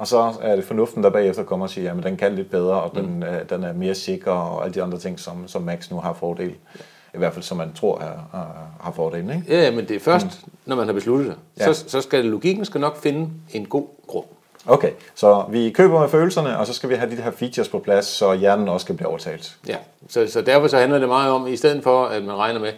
[0.00, 2.82] og så er det fornuften, der bagefter kommer og siger, at den kan lidt bedre,
[2.82, 5.90] og den, øh, den er mere sikker, og alle de andre ting, som, som Macs
[5.90, 6.54] nu har fordel.
[7.14, 8.46] I hvert fald, som man tror er, er,
[8.80, 9.30] har fordelen.
[9.30, 9.44] Ikke?
[9.48, 10.52] Ja, ja, men det er først, mm.
[10.66, 11.36] når man har besluttet sig.
[11.58, 11.66] Ja.
[11.66, 11.72] Ja.
[11.72, 14.26] Så, så skal logikken skal nok finde en god grund.
[14.66, 17.78] Okay, så vi køber med følelserne, og så skal vi have de her features på
[17.78, 19.56] plads, så hjernen også kan blive overtalt.
[19.68, 19.76] Ja,
[20.08, 22.72] så, så derfor så handler det meget om, i stedet for at man regner med,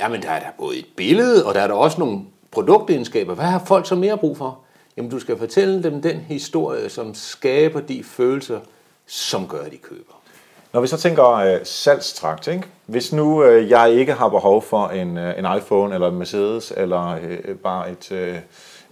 [0.00, 2.20] jamen der er der både et billede, og der er der også nogle
[2.50, 3.34] produktegenskaber.
[3.34, 4.58] Hvad har folk så mere brug for?
[4.96, 8.60] Jamen du skal fortælle dem den historie, som skaber de følelser,
[9.06, 10.22] som gør, at de køber.
[10.72, 12.62] Når vi så tænker øh, salgstrakt, ikke?
[12.86, 16.72] hvis nu øh, jeg ikke har behov for en, øh, en iPhone eller en Mercedes,
[16.76, 18.38] eller øh, bare et, øh,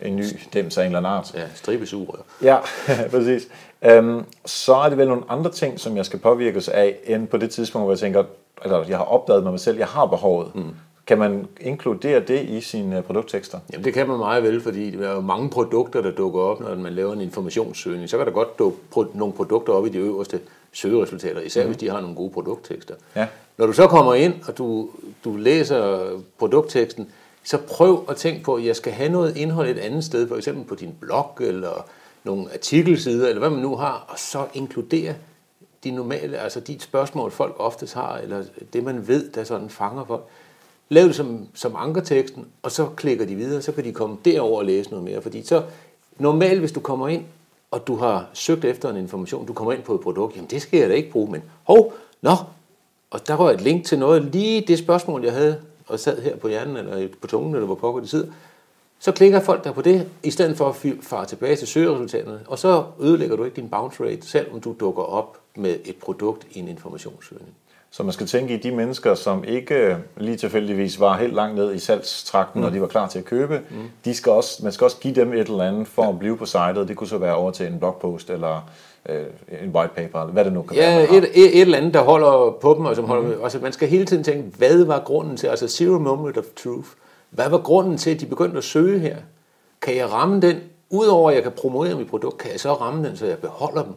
[0.02, 1.34] en ny dims af en eller anden art.
[1.34, 2.22] Ja, stribesugerør.
[2.42, 2.56] Ja,
[3.12, 3.48] præcis.
[3.82, 7.36] Øhm, så er det vel nogle andre ting, som jeg skal påvirkes af, end på
[7.36, 8.24] det tidspunkt, hvor jeg tænker,
[8.64, 10.54] eller jeg har opdaget med mig selv, jeg har behovet.
[10.54, 10.74] Mm.
[11.10, 13.58] Kan man inkludere det i sine øh, produkttekster?
[13.72, 16.60] Jamen det kan man meget vel, fordi der er jo mange produkter, der dukker op,
[16.60, 18.10] når man laver en informationssøgning.
[18.10, 20.40] Så kan der godt dukke nogle produkter op i de øverste
[20.72, 21.68] søgeresultater, især mm.
[21.68, 22.94] hvis de har nogle gode produkttekster.
[23.16, 23.26] Ja.
[23.58, 24.88] Når du så kommer ind, og du,
[25.24, 27.08] du læser produktteksten,
[27.44, 30.36] så prøv at tænke på, at jeg skal have noget indhold et andet sted, for
[30.36, 31.86] eksempel på din blog, eller
[32.24, 35.14] nogle artikelsider, eller hvad man nu har, og så inkludere
[35.84, 40.04] de normale, altså de spørgsmål, folk oftest har, eller det man ved, der sådan fanger
[40.04, 40.22] folk.
[40.92, 44.58] Lav det som, som ankerteksten, og så klikker de videre, så kan de komme derover
[44.58, 45.22] og læse noget mere.
[45.22, 45.62] Fordi så
[46.18, 47.24] normalt, hvis du kommer ind,
[47.70, 50.62] og du har søgt efter en information, du kommer ind på et produkt, jamen det
[50.62, 52.36] skal jeg da ikke bruge, men hov, nå,
[53.10, 56.36] og der var et link til noget, lige det spørgsmål, jeg havde, og sad her
[56.36, 58.32] på hjernen, eller på tungen, eller hvor pokker det sidder,
[58.98, 62.58] så klikker folk der på det, i stedet for at fare tilbage til søgeresultaterne, og
[62.58, 66.58] så ødelægger du ikke din bounce rate, selvom du dukker op med et produkt i
[66.58, 67.54] en informationssøgning.
[67.92, 71.74] Så man skal tænke i de mennesker, som ikke lige tilfældigvis var helt langt ned
[71.74, 72.66] i salgstrakten, mm.
[72.66, 73.76] og de var klar til at købe, mm.
[74.04, 76.46] de skal også, man skal også give dem et eller andet for at blive på
[76.46, 76.88] sitet.
[76.88, 78.70] Det kunne så være over til en blogpost, eller
[79.08, 79.24] øh,
[79.62, 80.90] en white paper, eller hvad det nu kan være.
[80.90, 81.16] Ja, har.
[81.16, 83.42] et, et, et eller andet, der holder på dem, og som holder, mm.
[83.42, 86.88] altså man skal hele tiden tænke, hvad var grunden til, altså zero moment of truth,
[87.30, 89.16] hvad var grunden til, at de begyndte at søge her?
[89.82, 90.56] Kan jeg ramme den,
[90.90, 93.82] udover at jeg kan promovere mit produkt, kan jeg så ramme den, så jeg beholder
[93.82, 93.92] dem?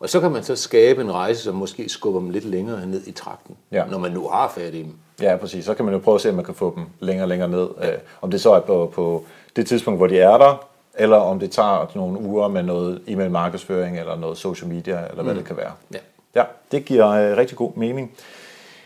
[0.00, 3.06] Og så kan man så skabe en rejse, som måske skubber dem lidt længere ned
[3.06, 3.84] i trakten, Ja.
[3.90, 4.94] når man nu har fat i dem.
[5.22, 5.64] Ja, præcis.
[5.64, 7.48] Så kan man jo prøve at se, om man kan få dem længere og længere
[7.48, 7.68] ned.
[7.82, 7.90] Ja.
[8.22, 9.24] Om det så er på, på
[9.56, 13.30] det tidspunkt, hvor de er der, eller om det tager nogle uger med noget e-mail
[13.30, 15.38] markedsføring, eller noget social media, eller hvad mm.
[15.38, 15.72] det kan være.
[15.94, 15.98] Ja.
[16.34, 18.12] Ja, det giver øh, rigtig god mening.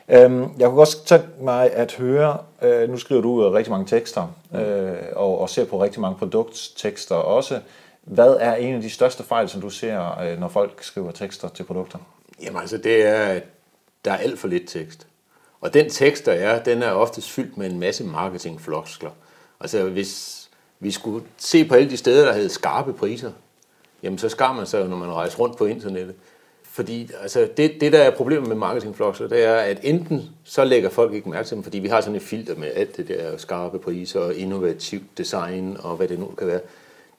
[0.09, 3.87] Øhm, jeg kunne også tænke mig at høre, øh, nu skriver du øh, rigtig mange
[3.87, 7.61] tekster, øh, og, og ser på rigtig mange produkttekster også.
[8.03, 11.49] Hvad er en af de største fejl, som du ser, øh, når folk skriver tekster
[11.49, 11.99] til produkter?
[12.43, 13.43] Jamen altså, det er, at
[14.05, 15.07] der er alt for lidt tekst.
[15.61, 19.11] Og den tekst, der er, den er oftest fyldt med en masse marketingfloskler.
[19.61, 20.43] Altså, hvis
[20.81, 23.33] vi skulle se på alle de steder, der havde skarpe priser,
[24.03, 26.15] jamen så skar man sig jo, når man rejser rundt på internettet.
[26.63, 30.89] Fordi altså, det, det, der er problemet med marketingfloskler, det er, at enten så lægger
[30.89, 33.37] folk ikke mærke til dem, fordi vi har sådan et filter med alt det der
[33.37, 36.61] skarpe priser og innovativt design og hvad det nu kan være.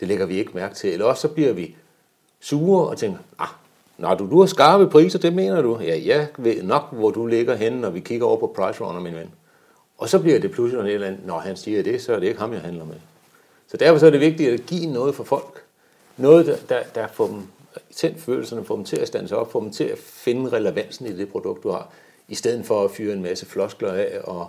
[0.03, 0.93] Det lægger vi ikke mærke til.
[0.93, 1.75] Eller også så bliver vi
[2.39, 3.47] sure og tænker, ah,
[3.97, 5.79] når du, du har skarpe priser, det mener du?
[5.81, 9.01] Ja, jeg ved nok, hvor du ligger henne, når vi kigger over på Price Runner,
[9.01, 9.31] min ven.
[9.97, 12.27] Og så bliver det pludselig noget eller andet, når han siger det, så er det
[12.27, 12.95] ikke ham, jeg handler med.
[13.67, 15.63] Så derfor så er det vigtigt at give noget for folk.
[16.17, 17.41] Noget, der, der, der får dem
[17.95, 21.05] tændt følelserne, får dem til at stande sig op, får dem til at finde relevansen
[21.05, 21.89] i det produkt, du har,
[22.27, 24.47] i stedet for at fyre en masse floskler af, og,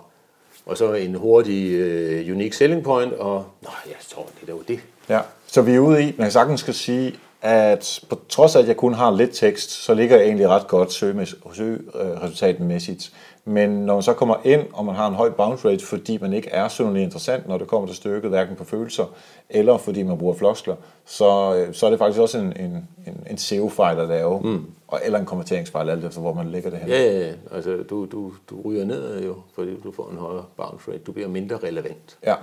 [0.65, 4.63] og så en hurtig uh, unique selling point, og nå, jeg tror, det er jo
[4.67, 4.79] det.
[5.09, 5.19] Ja,
[5.55, 8.77] så vi er ude i, man sagtens skal sige, at på trods af, at jeg
[8.77, 13.11] kun har lidt tekst, så ligger jeg egentlig ret godt søgeresultatmæssigt.
[13.45, 16.33] Men når man så kommer ind, og man har en høj bounce rate, fordi man
[16.33, 19.05] ikke er synderligt interessant, når det kommer til stykket, hverken på følelser,
[19.49, 23.27] eller fordi man bruger floskler, så, øh, så er det faktisk også en, en, en,
[23.29, 24.65] en SEO-fejl at lave, mm.
[24.87, 26.89] og, eller en konverteringsfejl, alt efter hvor man lægger det hen.
[26.89, 27.33] Ja, ja, ja.
[27.51, 30.99] Altså, du, du, du ryger ned jo, fordi du får en højere bounce rate.
[30.99, 32.17] Du bliver mindre relevant.
[32.25, 32.35] Ja.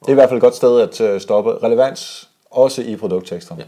[0.00, 1.50] Det er i hvert fald et godt sted at øh, stoppe.
[1.50, 3.56] Relevans, også i produkttekster.
[3.58, 3.64] Ja.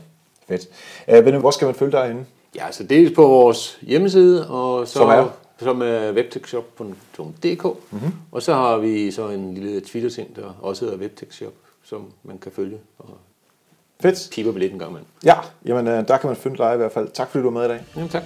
[0.49, 0.68] Fedt.
[1.09, 2.27] Øh, Benny, hvor skal man følge dig henne?
[2.55, 5.29] Ja, så dels på vores hjemmeside, og så, Som er?
[5.59, 7.64] som er webtechshop.dk.
[7.90, 8.12] Mm-hmm.
[8.33, 11.53] Og så har vi så en lille Twitter-ting, der også hedder webtechshop,
[11.85, 12.79] som man kan følge.
[12.99, 13.09] Og
[14.03, 14.29] Fedt.
[14.33, 15.09] piper lidt en gang imellem.
[15.25, 17.09] Ja, jamen øh, der kan man finde dig i hvert fald.
[17.14, 17.81] Tak fordi du var med i dag.
[17.97, 18.23] Jamen, tak.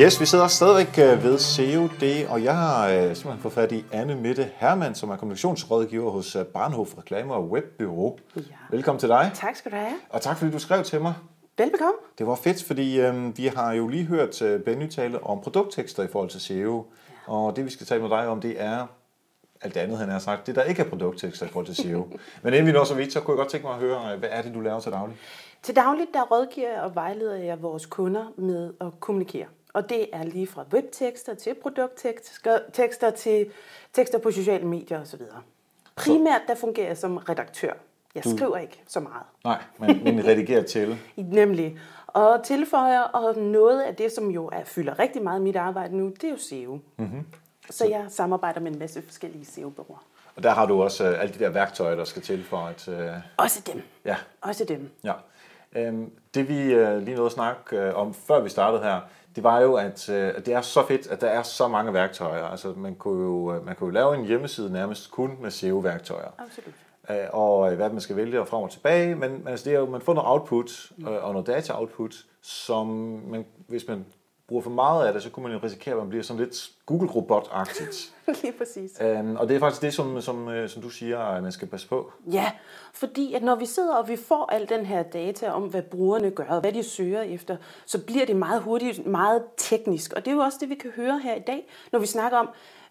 [0.00, 3.84] Yes, vi sidder stadigvæk øh, ved COD, og jeg har øh, simpelthen fået fat i
[3.92, 8.18] Anne Mette Hermann, som er kommunikationsrådgiver hos øh, Barnhof Reklamer og Webbyrå.
[8.36, 8.42] Ja.
[8.70, 9.94] Velkommen til dig, Tak skal du have.
[10.10, 11.14] og tak fordi du skrev til mig.
[11.58, 11.94] Velbekomme.
[12.18, 16.02] Det var fedt, fordi øh, vi har jo lige hørt øh, Benny tale om produkttekster
[16.02, 16.86] i forhold til SEO,
[17.26, 18.86] og det vi skal tale med dig om, det er
[19.60, 22.08] alt det andet, han har sagt, det der ikke er produkttekster i forhold til SEO.
[22.42, 24.28] Men inden vi når så vidt, så kunne jeg godt tænke mig at høre, hvad
[24.32, 25.16] er det, du laver til daglig?
[25.62, 29.46] Til dagligt der rådgiver jeg og vejleder jeg vores kunder med at kommunikere.
[29.78, 33.50] Og det er lige fra webtekster til produkttekster tekster til
[33.92, 35.20] tekster på sociale medier osv.
[35.96, 37.72] Primært der fungerer jeg som redaktør.
[38.14, 39.22] Jeg skriver ikke så meget.
[39.44, 40.98] Nej, men, men redigerer til.
[41.16, 41.78] Nemlig.
[42.06, 45.96] Og tilføjer, og noget af det, som jo er, fylder rigtig meget i mit arbejde
[45.96, 46.80] nu, det er jo SEO.
[46.96, 47.26] Mm-hmm.
[47.70, 50.02] Så jeg samarbejder med en masse forskellige SEO-bureauer.
[50.36, 52.88] Og der har du også øh, alle de der værktøjer, der skal til for at...
[52.88, 53.82] Øh, Også dem.
[54.04, 54.90] ja, Også dem.
[55.04, 55.12] Ja.
[55.72, 59.00] Øhm, det vi øh, lige nåede at snakke øh, om, før vi startede her,
[59.38, 62.44] det var jo, at øh, det er så fedt, at der er så mange værktøjer.
[62.44, 66.30] Altså, man kunne jo, øh, man kunne jo lave en hjemmeside nærmest kun med SEO-værktøjer.
[66.38, 66.74] Absolut.
[67.10, 69.14] Øh, og øh, hvad man skal vælge og frem og tilbage.
[69.14, 72.86] Men, men altså, det er jo, man får noget output øh, og noget data-output, som
[73.28, 74.06] man, hvis man
[74.48, 76.70] bruger for meget af det, så kunne man jo risikere, at man bliver sådan lidt
[76.86, 78.12] Google-robot-agtigt.
[78.42, 79.00] Lige præcis.
[79.00, 81.68] øhm, og det er faktisk det, som, som, øh, som du siger, at man skal
[81.68, 82.12] passe på.
[82.32, 82.50] Ja,
[82.92, 86.30] fordi at når vi sidder og vi får al den her data om, hvad brugerne
[86.30, 87.56] gør, og hvad de søger efter,
[87.86, 90.12] så bliver det meget hurtigt meget teknisk.
[90.12, 92.38] Og det er jo også det, vi kan høre her i dag, når vi snakker
[92.38, 92.48] om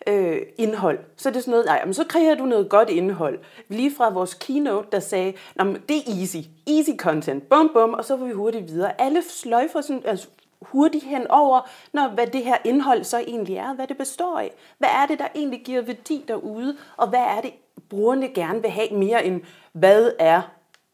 [0.08, 1.00] øh, indhold.
[1.18, 3.40] Så er det sådan noget, nej, men så kræver du noget godt indhold.
[3.68, 7.94] Lige fra vores keynote, der sagde, "Nå, men det er easy, easy content, bum bum,
[7.94, 9.02] og så var vi hurtigt videre.
[9.02, 10.28] Alle sløjfer sådan, altså,
[10.62, 14.52] hurtigt hen over, når, hvad det her indhold så egentlig er, hvad det består af.
[14.78, 17.54] Hvad er det, der egentlig giver værdi derude, og hvad er det,
[17.90, 19.42] brugerne gerne vil have mere end,
[19.72, 20.42] hvad er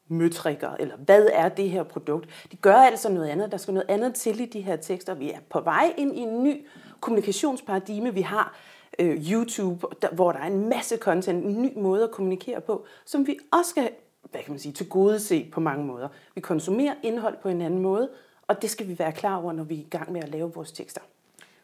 [0.08, 2.30] møtrikker, eller hvad er det her produkt.
[2.52, 5.14] De gør altså noget andet, der skal noget andet til i de her tekster.
[5.14, 6.68] Vi er på vej ind i en ny
[7.00, 8.14] kommunikationsparadigme.
[8.14, 8.58] Vi har
[9.00, 12.86] øh, YouTube, der, hvor der er en masse content, en ny måde at kommunikere på,
[13.06, 13.90] som vi også skal
[14.32, 16.08] hvad kan man sige, til gode se på mange måder.
[16.36, 18.10] Vi konsumerer indhold på en anden måde,
[18.54, 20.54] og det skal vi være klar over, når vi er i gang med at lave
[20.54, 21.02] vores tekster.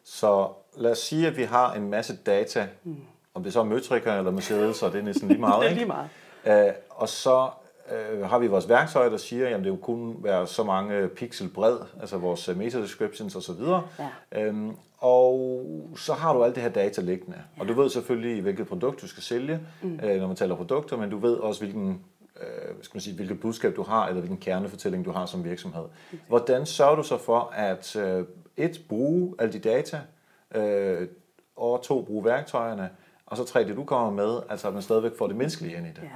[0.04, 0.48] Så
[0.78, 2.98] lad os sige, at vi har en masse data, mm.
[3.34, 5.60] om det så er møtrikker eller museet, så er det næsten lige meget.
[5.62, 5.82] Det er ikke?
[5.82, 5.94] lige
[6.46, 6.68] meget.
[6.68, 7.50] Øh, og så
[7.92, 11.50] øh, har vi vores værktøjer, der siger, at det jo kun være så mange pixel
[11.50, 13.64] bred, altså vores øh, meta-descriptions osv.
[14.00, 14.42] Ja.
[14.42, 17.38] Øhm, og så har du alt det her data liggende.
[17.58, 17.62] Ja.
[17.62, 20.00] Og du ved selvfølgelig, hvilket produkt du skal sælge, mm.
[20.04, 22.02] øh, når man taler produkter, men du ved også, hvilken
[22.42, 25.44] øh, hvad skal man sige, hvilket budskab du har, eller hvilken kernefortælling du har som
[25.44, 25.84] virksomhed.
[26.28, 28.26] Hvordan sørger du så for at øh,
[28.58, 30.02] et, bruge alle de data,
[30.56, 31.08] øh,
[31.56, 32.90] og to, bruge værktøjerne,
[33.26, 35.86] og så tre, det du kommer med, altså at man stadigvæk får det menneskelige ind
[35.86, 36.02] i det.
[36.04, 36.10] Ja.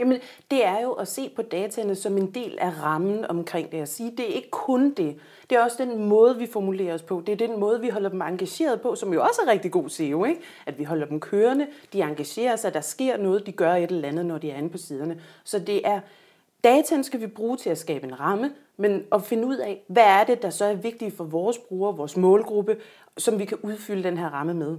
[0.00, 3.78] Jamen, det er jo at se på dataene som en del af rammen omkring det.
[3.78, 5.16] At sige, det er ikke kun det.
[5.50, 7.22] Det er også den måde, vi formulerer os på.
[7.26, 9.88] Det er den måde, vi holder dem engageret på, som jo også er rigtig god
[9.88, 10.24] SEO.
[10.24, 10.40] Ikke?
[10.66, 14.08] At vi holder dem kørende, de engagerer sig, der sker noget, de gør et eller
[14.08, 15.20] andet, når de er inde på siderne.
[15.44, 16.00] Så det er,
[16.64, 20.04] dataen skal vi bruge til at skabe en ramme, men at finde ud af, hvad
[20.04, 22.76] er det, der så er vigtigt for vores brugere, vores målgruppe,
[23.18, 24.78] som vi kan udfylde den her ramme med.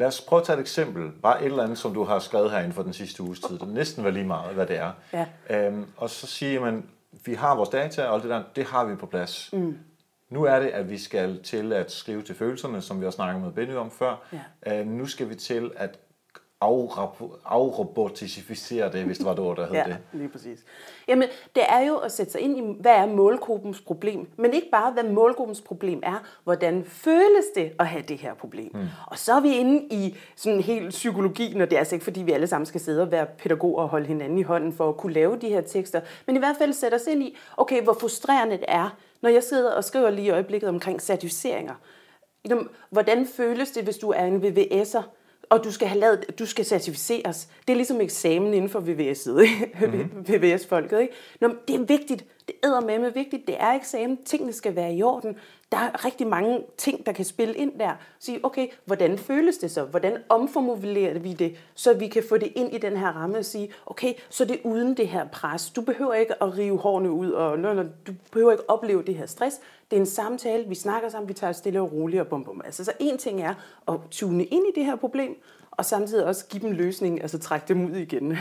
[0.00, 1.10] Lad os prøve at tage et eksempel.
[1.22, 3.58] Bare et eller andet, som du har skrevet herinde for den sidste uges tid.
[3.58, 4.92] Det næsten var lige meget, hvad det er.
[5.12, 5.26] Ja.
[5.50, 6.84] Øhm, og så siger man,
[7.24, 9.50] vi har vores data og alt det der, det har vi på plads.
[9.52, 9.78] Mm.
[10.30, 13.42] Nu er det, at vi skal til at skrive til følelserne, som vi har snakket
[13.42, 14.38] med Benny om før.
[14.64, 14.80] Ja.
[14.80, 15.98] Øh, nu skal vi til at
[17.44, 19.96] afrobotificere det, hvis det var det ord, der hed Ja, det.
[20.12, 20.58] lige præcis.
[21.08, 24.68] Jamen, det er jo at sætte sig ind i, hvad er målgruppens problem, men ikke
[24.72, 28.70] bare, hvad målgruppens problem er, hvordan føles det at have det her problem.
[28.74, 28.80] Mm.
[29.06, 32.04] Og så er vi inde i sådan en helt psykologi, når det er altså ikke,
[32.04, 34.88] fordi vi alle sammen skal sidde og være pædagoger og holde hinanden i hånden for
[34.88, 37.82] at kunne lave de her tekster, men i hvert fald sætte os ind i, okay,
[37.82, 41.74] hvor frustrerende det er, når jeg sidder og skriver lige i øjeblikket omkring certificeringer.
[42.90, 45.02] Hvordan føles det, hvis du er en VVS'er,
[45.50, 47.48] og du skal, have lavet, du skal certificeres.
[47.66, 50.24] Det er ligesom eksamen inden for VVS'et, mm-hmm.
[50.28, 51.00] VVS-folket.
[51.00, 51.14] Ikke?
[51.40, 52.24] Nå, det er vigtigt.
[52.46, 53.46] Det er med vigtigt.
[53.46, 54.24] Det er eksamen.
[54.24, 55.36] Tingene skal være i orden.
[55.72, 57.92] Der er rigtig mange ting, der kan spille ind der.
[58.18, 59.84] Sige, okay, hvordan føles det så?
[59.84, 63.44] Hvordan omformulerer vi det, så vi kan få det ind i den her ramme og
[63.44, 65.70] sige, okay, så det er uden det her pres.
[65.70, 69.26] Du behøver ikke at rive hårene ud, og nå, du behøver ikke opleve det her
[69.26, 69.56] stress.
[69.90, 72.62] Det er en samtale, vi snakker sammen, vi tager stille og roligt og bum bum.
[72.64, 73.54] Altså, så en ting er
[73.88, 77.38] at tune ind i det her problem, og samtidig også give dem en løsning, altså
[77.38, 78.36] trække dem ud igen.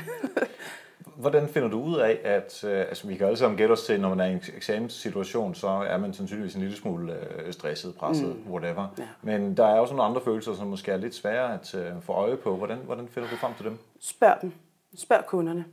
[1.20, 4.02] hvordan finder du ud af, at øh, altså, vi kan alle sammen gætte os til,
[4.02, 7.96] når man er i en eksamenssituation, så er man sandsynligvis en lille smule øh, stresset,
[7.96, 8.52] presset, mm.
[8.52, 8.88] whatever.
[8.98, 9.04] Ja.
[9.22, 12.14] Men der er også nogle andre følelser, som måske er lidt svære at øh, få
[12.14, 12.56] øje på.
[12.56, 13.78] Hvordan, hvordan finder du frem til dem?
[14.00, 14.52] Spørg dem.
[14.96, 15.66] Spørg kunderne.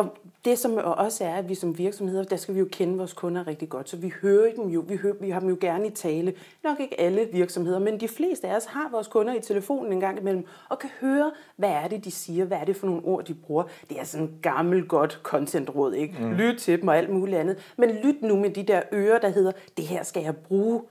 [0.00, 3.12] Og det som også er, at vi som virksomheder, der skal vi jo kende vores
[3.12, 5.86] kunder rigtig godt, så vi hører dem jo, vi, hører, vi har dem jo gerne
[5.86, 6.34] i tale.
[6.64, 10.00] Nok ikke alle virksomheder, men de fleste af os har vores kunder i telefonen en
[10.00, 13.04] gang imellem, og kan høre, hvad er det, de siger, hvad er det for nogle
[13.04, 13.64] ord, de bruger.
[13.90, 16.16] Det er sådan en gammel, godt content-råd, ikke?
[16.20, 16.32] Mm.
[16.32, 17.72] Lyt til dem og alt muligt andet.
[17.76, 20.82] Men lyt nu med de der ører, der hedder, det her skal jeg bruge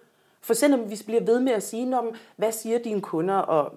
[0.42, 3.74] for selvom vi bliver ved med at sige, om, hvad siger dine kunder, og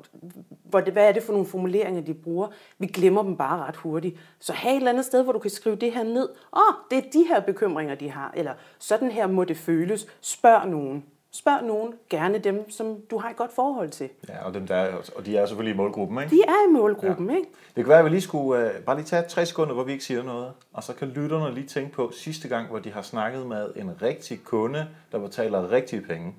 [0.70, 2.48] hvad er det for nogle formuleringer, de bruger,
[2.78, 4.16] vi glemmer dem bare ret hurtigt.
[4.40, 6.28] Så have et eller andet sted, hvor du kan skrive det her ned.
[6.56, 8.32] Åh, oh, det er de her bekymringer, de har.
[8.36, 10.06] Eller sådan her må det føles.
[10.20, 11.04] Spørg nogen.
[11.34, 14.08] Spørg nogen, gerne dem, som du har et godt forhold til.
[14.28, 16.36] Ja, og, dem der er, og de er selvfølgelig i målgruppen, ikke?
[16.36, 17.36] De er i målgruppen, ja.
[17.36, 17.48] ikke?
[17.76, 19.92] Det kan være, at vi lige skulle uh, bare lige tage tre sekunder, hvor vi
[19.92, 23.02] ikke siger noget, og så kan lytterne lige tænke på sidste gang, hvor de har
[23.02, 26.34] snakket med en rigtig kunde, der betaler rigtige penge.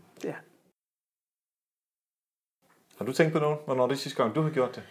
[2.98, 4.84] Har du tænkt på nogen, hvornår det er sidste gang, du har gjort det?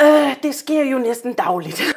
[0.00, 1.82] Øh, det sker jo næsten dagligt.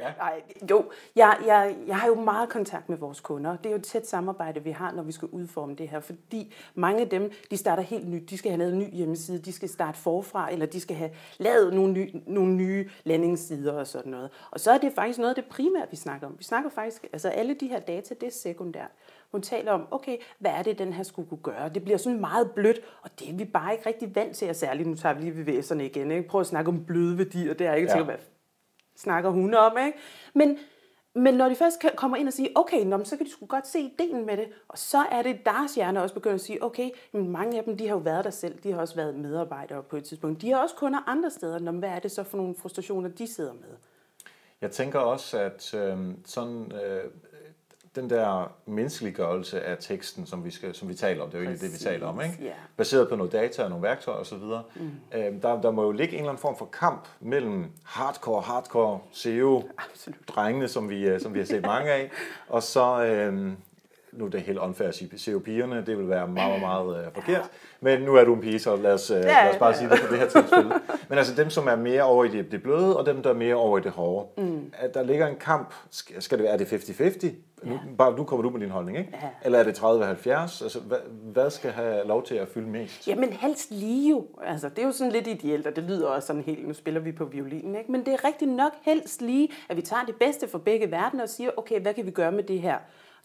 [0.00, 0.12] Ja.
[0.20, 0.84] Ej, jo,
[1.16, 3.56] jeg, jeg, jeg har jo meget kontakt med vores kunder.
[3.56, 6.00] Det er jo et tæt samarbejde, vi har, når vi skal udforme det her.
[6.00, 8.30] Fordi mange af dem, de starter helt nyt.
[8.30, 11.10] De skal have lavet en ny hjemmeside, de skal starte forfra, eller de skal have
[11.38, 14.30] lavet nogle, ny, nogle nye landingssider og sådan noget.
[14.50, 16.34] Og så er det faktisk noget af det primære, vi snakker om.
[16.38, 18.90] Vi snakker faktisk, altså alle de her data, det er sekundært.
[19.32, 21.68] Hun taler om, okay, hvad er det, den her skulle kunne gøre?
[21.68, 24.56] Det bliver sådan meget blødt, og det er vi bare ikke rigtig vant til, og
[24.56, 26.28] særligt, nu tager vi lige VVS'erne igen, ikke?
[26.28, 27.96] Prøv at snakke om bløde værdier, det er ikke ja.
[27.96, 28.16] til, hvad
[28.96, 29.98] snakker hun om, ikke?
[30.34, 30.58] Men,
[31.14, 33.66] men når de først kommer ind og siger, okay, nå, så kan de sgu godt
[33.66, 36.90] se ideen med det, og så er det deres hjerne også begyndt at sige, okay,
[37.12, 39.82] men mange af dem, de har jo været der selv, de har også været medarbejdere
[39.82, 40.42] på et tidspunkt.
[40.42, 43.26] De har også kunder andre steder, når, hvad er det så for nogle frustrationer, de
[43.26, 43.76] sidder med?
[44.60, 47.04] Jeg tænker også, at øh, sådan øh,
[47.96, 51.44] den der menneskeliggørelse af teksten, som vi, skal, som vi taler om, det er jo
[51.44, 52.36] egentlig det, vi taler om, ikke?
[52.42, 52.54] Yeah.
[52.76, 54.90] baseret på noget data og nogle værktøjer osv., mm.
[55.14, 58.98] øh, der, der må jo ligge en eller anden form for kamp mellem hardcore, hardcore
[59.12, 62.10] SEO-drengene, som vi, øh, som vi har set mange af,
[62.48, 63.52] og så, øh,
[64.16, 67.50] nu er det helt unfair at sige SEO-pigerne, det vil være meget, meget, øh, forkert,
[67.80, 69.76] men nu er du en pige, så lad os, øh, ja, lad os bare ja.
[69.76, 70.72] sige det på det her tilfælde.
[71.08, 73.34] Men altså dem, som er mere over i det, det bløde, og dem, der er
[73.34, 74.42] mere over i det hårde.
[74.42, 74.72] Mm.
[74.78, 75.74] At der ligger en kamp,
[76.18, 77.26] skal det er det 50-50?
[77.64, 77.70] Ja.
[77.70, 79.10] Nu, bare, nu kommer du med din holdning, ikke?
[79.22, 79.28] Ja.
[79.44, 80.62] Eller er det 30-70?
[80.64, 80.98] Altså, hvad,
[81.32, 83.08] hvad skal have lov til at fylde mest?
[83.08, 84.26] Jamen helst lige jo.
[84.46, 87.00] Altså, det er jo sådan lidt ideelt, og det lyder også sådan helt, nu spiller
[87.00, 87.92] vi på violinen, ikke?
[87.92, 91.22] Men det er rigtig nok helst lige, at vi tager det bedste for begge verdener
[91.22, 92.76] og siger, okay, hvad kan vi gøre med det her?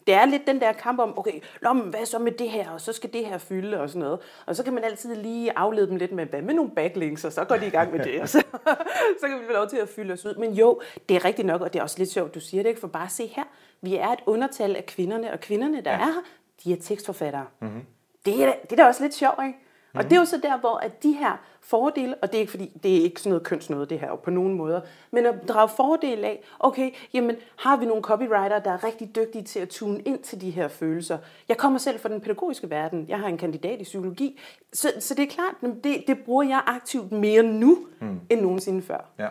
[0.06, 2.70] Det er lidt den der kamp om, okay, Nå, men hvad så med det her,
[2.70, 4.20] og så skal det her fylde og sådan noget.
[4.46, 7.32] Og så kan man altid lige aflede dem lidt med, hvad med nogle backlinks, og
[7.32, 8.38] så går de i gang med det, og så,
[9.20, 10.34] så kan vi få lov til at fylde os ud.
[10.34, 12.68] Men jo, det er rigtigt nok, og det er også lidt sjovt, du siger det
[12.68, 13.44] ikke, for bare se her,
[13.80, 15.96] vi er et undertal af kvinderne, og kvinderne, der ja.
[15.96, 16.22] er her,
[16.64, 17.46] de er tekstforfattere.
[17.60, 17.82] Mm-hmm.
[18.26, 19.58] Det, er, det er da også lidt sjovt, ikke?
[19.92, 19.98] Mm.
[19.98, 22.50] Og det er jo så der, hvor at de her fordele, og det er ikke
[22.50, 25.68] fordi, det er ikke sådan noget kønsnøde det her på nogen måder, men at drage
[25.68, 30.00] fordel af, okay, jamen har vi nogle copywriter, der er rigtig dygtige til at tune
[30.00, 31.18] ind til de her følelser.
[31.48, 34.40] Jeg kommer selv fra den pædagogiske verden, jeg har en kandidat i psykologi,
[34.72, 38.20] så, så det er klart, det, det bruger jeg aktivt mere nu, mm.
[38.30, 39.04] end nogensinde før.
[39.18, 39.28] Ja.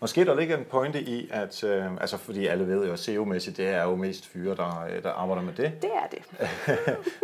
[0.00, 3.56] Måske der ligger en pointe i, at, øh, altså fordi alle ved jo, at SEO-mæssigt,
[3.56, 5.72] det er jo mest fyre, der, øh, der arbejder med det.
[5.82, 6.46] Det er det.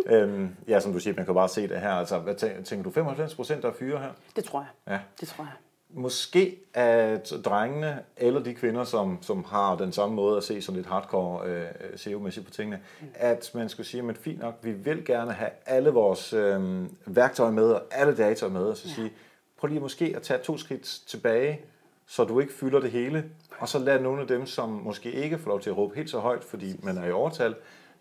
[0.13, 1.91] øhm, ja, som du siger, man kan bare se det her.
[1.91, 4.11] Altså, hvad tænker, tænker du, 95 procent der er fyre her?
[4.37, 4.93] Det tror jeg.
[4.93, 5.01] Ja.
[5.21, 5.53] Det tror jeg.
[5.91, 10.77] Måske at drengene, eller de kvinder, som, som har den samme måde at se sådan
[10.77, 13.07] lidt hardcore øh, SEO-mæssigt på tingene, mm.
[13.15, 17.53] at man skulle sige, men fint nok, vi vil gerne have alle vores øh, værktøjer
[17.53, 18.95] med, og alle data med, og så ja.
[18.95, 19.13] sige,
[19.59, 21.61] prøv lige måske at tage to skridt tilbage,
[22.07, 23.25] så du ikke fylder det hele.
[23.59, 26.11] Og så lad nogle af dem, som måske ikke får lov til at råbe helt
[26.11, 27.55] så højt, fordi man er i overtal,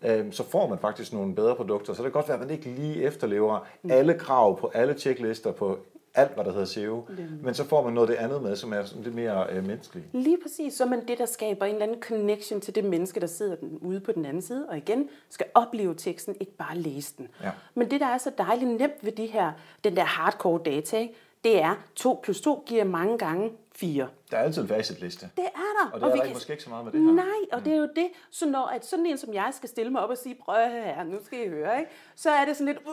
[0.04, 1.92] øh, så får man faktisk nogle bedre produkter.
[1.92, 5.52] Så det kan godt være, at man ikke lige efterlever alle krav på alle checklister
[5.52, 5.78] på
[6.16, 7.08] alt, hvad der hedder SEO.
[7.42, 9.66] Men så får man noget af det andet med, som er sådan lidt mere øh,
[9.66, 10.06] menneskeligt.
[10.12, 10.74] Lige præcis.
[10.74, 14.00] Så man det, der skaber en eller anden connection til det menneske, der sidder ude
[14.00, 17.28] på den anden side, og igen skal opleve teksten, ikke bare læse den.
[17.42, 17.50] Ja.
[17.74, 19.52] Men det, der er så dejligt nemt ved de her,
[19.84, 21.14] den der hardcore data, ikke?
[21.44, 24.08] det er 2 plus 2 giver mange gange 4.
[24.30, 25.30] Der er altid en facitliste.
[25.36, 25.90] Det er der.
[25.92, 26.32] Og det er og der kan...
[26.32, 27.12] måske ikke så meget med det her.
[27.12, 27.64] Nej, og mm.
[27.64, 28.08] det er jo det.
[28.30, 31.04] Så når at sådan en som jeg skal stille mig op og sige, prøv her,
[31.04, 31.90] nu skal I høre, ikke?
[32.14, 32.84] så er det sådan lidt,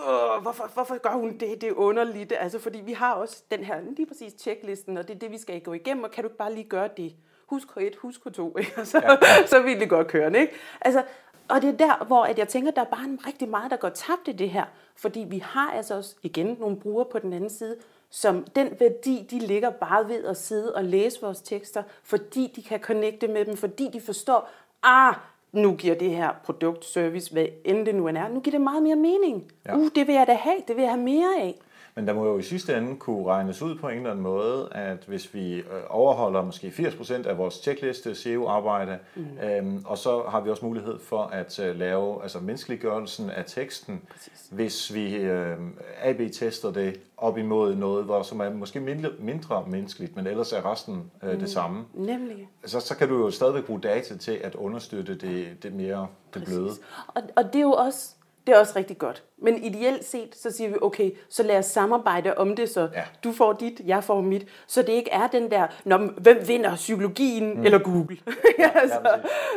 [0.41, 1.61] hvorfor, hvorfor gør hun det?
[1.61, 2.33] Det er underligt.
[2.39, 5.37] Altså, fordi vi har også den her lige præcis checklisten, og det er det, vi
[5.37, 7.15] skal gå igennem, og kan du ikke bare lige gøre det?
[7.47, 8.73] Husk K1, husk K2, ikke?
[8.77, 9.47] Og så, ja, ja.
[9.47, 10.53] så vil det godt køre, ikke?
[10.81, 11.03] Altså,
[11.49, 13.89] og det er der, hvor at jeg tænker, der er bare rigtig meget, der går
[13.89, 14.65] tabt i det her.
[14.95, 17.77] Fordi vi har altså også igen nogle brugere på den anden side,
[18.15, 22.63] som den værdi, de ligger bare ved at sidde og læse vores tekster, fordi de
[22.63, 24.49] kan connecte med dem, fordi de forstår,
[24.83, 25.15] ah,
[25.51, 28.61] nu giver det her produkt, service, hvad end det nu end er, nu giver det
[28.61, 29.51] meget mere mening.
[29.65, 29.77] Ja.
[29.77, 31.59] Uh, det vil jeg da have, det vil jeg have mere af.
[31.95, 34.69] Men der må jo i sidste ende kunne regnes ud på en eller anden måde,
[34.71, 39.25] at hvis vi øh, overholder måske 80% af vores checkliste SEO-arbejde, mm.
[39.43, 44.01] øhm, og så har vi også mulighed for at uh, lave altså menneskeliggørelsen af teksten,
[44.09, 44.47] Præcis.
[44.51, 45.57] hvis vi øh,
[46.01, 50.71] AB-tester det op imod noget, hvor, som er måske mindre, mindre menneskeligt, men ellers er
[50.71, 51.47] resten øh, det mm.
[51.47, 51.85] samme.
[51.93, 52.49] Nemlig.
[52.65, 56.43] Så, så kan du jo stadigvæk bruge data til at understøtte det, det mere det
[56.43, 56.47] Præcis.
[56.47, 56.71] bløde.
[57.07, 58.15] Og, og det er jo også
[58.47, 59.23] det er også rigtig godt.
[59.37, 63.03] Men ideelt set, så siger vi, okay, så lad os samarbejde om det, så ja.
[63.23, 64.47] du får dit, jeg får mit.
[64.67, 67.65] Så det ikke er den der, Nå, hvem vinder, psykologien mm.
[67.65, 68.17] eller Google?
[68.59, 68.99] ja, altså,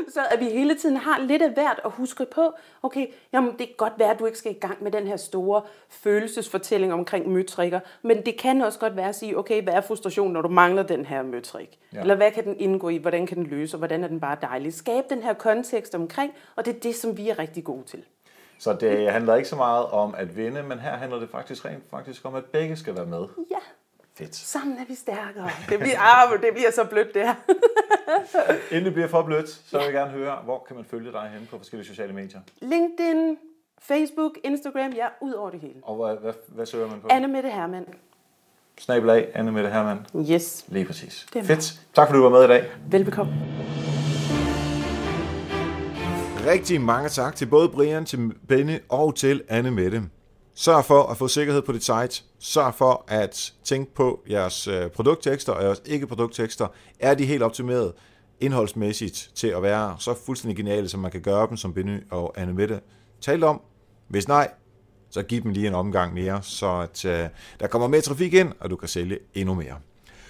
[0.09, 3.59] så at vi hele tiden har lidt af hvert at huske på, okay, jamen, det
[3.59, 7.29] kan godt være, at du ikke skal i gang med den her store følelsesfortælling omkring
[7.29, 10.49] møtrikker, men det kan også godt være at sige, okay, hvad er frustrationen, når du
[10.49, 11.79] mangler den her møtrik?
[11.93, 12.01] Ja.
[12.01, 14.37] Eller hvad kan den indgå i, hvordan kan den løse, og hvordan er den bare
[14.43, 14.75] dejlig?
[14.75, 18.05] Skab den her kontekst omkring, og det er det, som vi er rigtig gode til.
[18.59, 21.85] Så det handler ikke så meget om at vinde, men her handler det faktisk rent
[21.91, 23.25] faktisk om, at begge skal være med.
[23.51, 23.57] Ja.
[24.19, 24.35] Fedt.
[24.37, 25.51] Sammen er vi stærkere.
[25.69, 27.35] Det bliver, ah, det bliver så blødt, det her.
[28.71, 31.31] Inden det bliver for blødt, så vil jeg gerne høre, hvor kan man følge dig
[31.35, 32.41] hen på forskellige sociale medier?
[32.61, 33.39] LinkedIn,
[33.79, 35.75] Facebook, Instagram, ja, ud over det hele.
[35.83, 37.09] Og hvad, hvad, hvad søger man på?
[37.11, 37.87] Anne Mette Hermann.
[38.79, 40.07] Snabelag, Anne Mette Hermann.
[40.31, 40.65] Yes.
[40.69, 41.27] Lige præcis.
[41.33, 41.81] Fedt.
[41.95, 42.65] Tak fordi du var med i dag.
[42.91, 43.33] Velbekomme.
[46.47, 50.03] Rigtig mange tak til både Brian, til Benny og til Anne Mette.
[50.55, 52.23] Sørg for at få sikkerhed på dit site.
[52.39, 56.67] Sørg for at tænke på jeres øh, produkttekster og jeres ikke-produkttekster.
[57.01, 57.93] Er de helt optimeret
[58.41, 62.35] indholdsmæssigt til at være så fuldstændig geniale, som man kan gøre dem, som Benny og
[62.37, 62.81] Anne Mette
[63.21, 63.61] talte om?
[64.09, 64.51] Hvis nej,
[65.11, 67.31] så giv dem lige en omgang mere, så at, uh,
[67.61, 69.77] der kommer mere trafik ind, og du kan sælge endnu mere.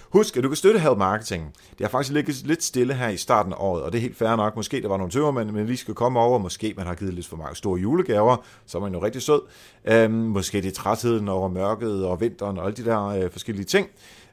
[0.09, 1.53] Husk, at du kan støtte Help Marketing.
[1.69, 4.17] Det har faktisk ligget lidt stille her i starten af året, og det er helt
[4.17, 4.55] fair nok.
[4.55, 6.37] Måske der var nogle tømmermænd, men lige skal komme over.
[6.39, 9.41] Måske man har givet lidt for mange store julegaver, så er man jo rigtig sød.
[9.85, 13.65] Øhm, måske det er trætheden over mørket og vinteren og alle de der øh, forskellige
[13.65, 13.87] ting.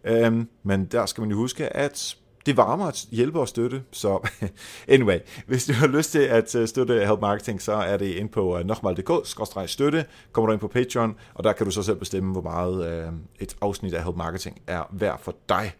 [0.05, 2.17] Øhm, men der skal man jo huske, at
[2.47, 3.83] det varmer at hjælpe og støtte.
[3.91, 4.29] Så
[4.89, 8.29] anyway, hvis du har lyst til at øh, støtte Help Marketing, så er det ind
[8.29, 10.05] på øh, nokmal.dk-støtte.
[10.33, 13.13] Kommer du ind på Patreon, og der kan du så selv bestemme, hvor meget øh,
[13.41, 15.73] et afsnit af Help Marketing er værd for dig.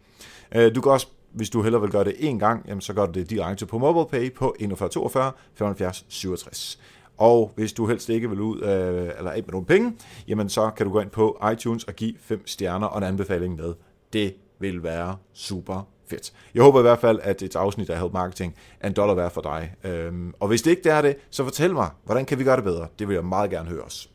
[0.75, 3.11] Du kan også hvis du hellere vil gøre det en gang, jamen så gør du
[3.11, 6.79] det direkte på MobilePay på 4142 75 67.
[7.17, 9.93] Og hvis du helst ikke vil ud øh, eller af med nogle penge,
[10.27, 13.55] jamen så kan du gå ind på iTunes og give 5 stjerner og en anbefaling
[13.55, 13.73] med.
[14.13, 16.33] Det vil være super fedt.
[16.53, 19.31] Jeg håber i hvert fald, at et afsnit af Help Marketing er en dollar værd
[19.31, 19.73] for dig.
[19.83, 22.63] Øhm, og hvis det ikke er det, så fortæl mig, hvordan kan vi gøre det
[22.63, 22.87] bedre?
[22.99, 24.09] Det vil jeg meget gerne høre os.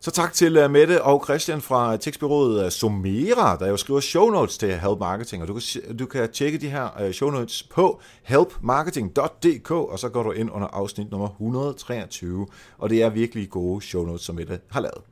[0.00, 4.00] Så tak til øh, Mette og Christian fra øh, tekstbyrået øh, Somera, der jo skriver
[4.00, 7.62] show notes til Help Marketing, og du kan, du kan tjekke de her show notes
[7.62, 12.46] på helpmarketing.dk, og så går du ind under afsnit nummer 123,
[12.78, 15.02] og det er virkelig gode show notes, som Mette har lavet.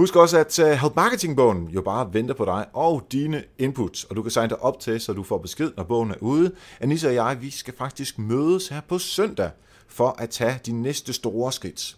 [0.00, 4.16] Husk også, at øh, Help Marketing-bogen jo bare venter på dig og dine inputs, og
[4.16, 6.52] du kan signe dig op til, så du får besked, når bogen er ude.
[6.80, 9.50] Anissa og jeg, vi skal faktisk mødes her på søndag
[9.88, 11.96] for at tage de næste store skridt.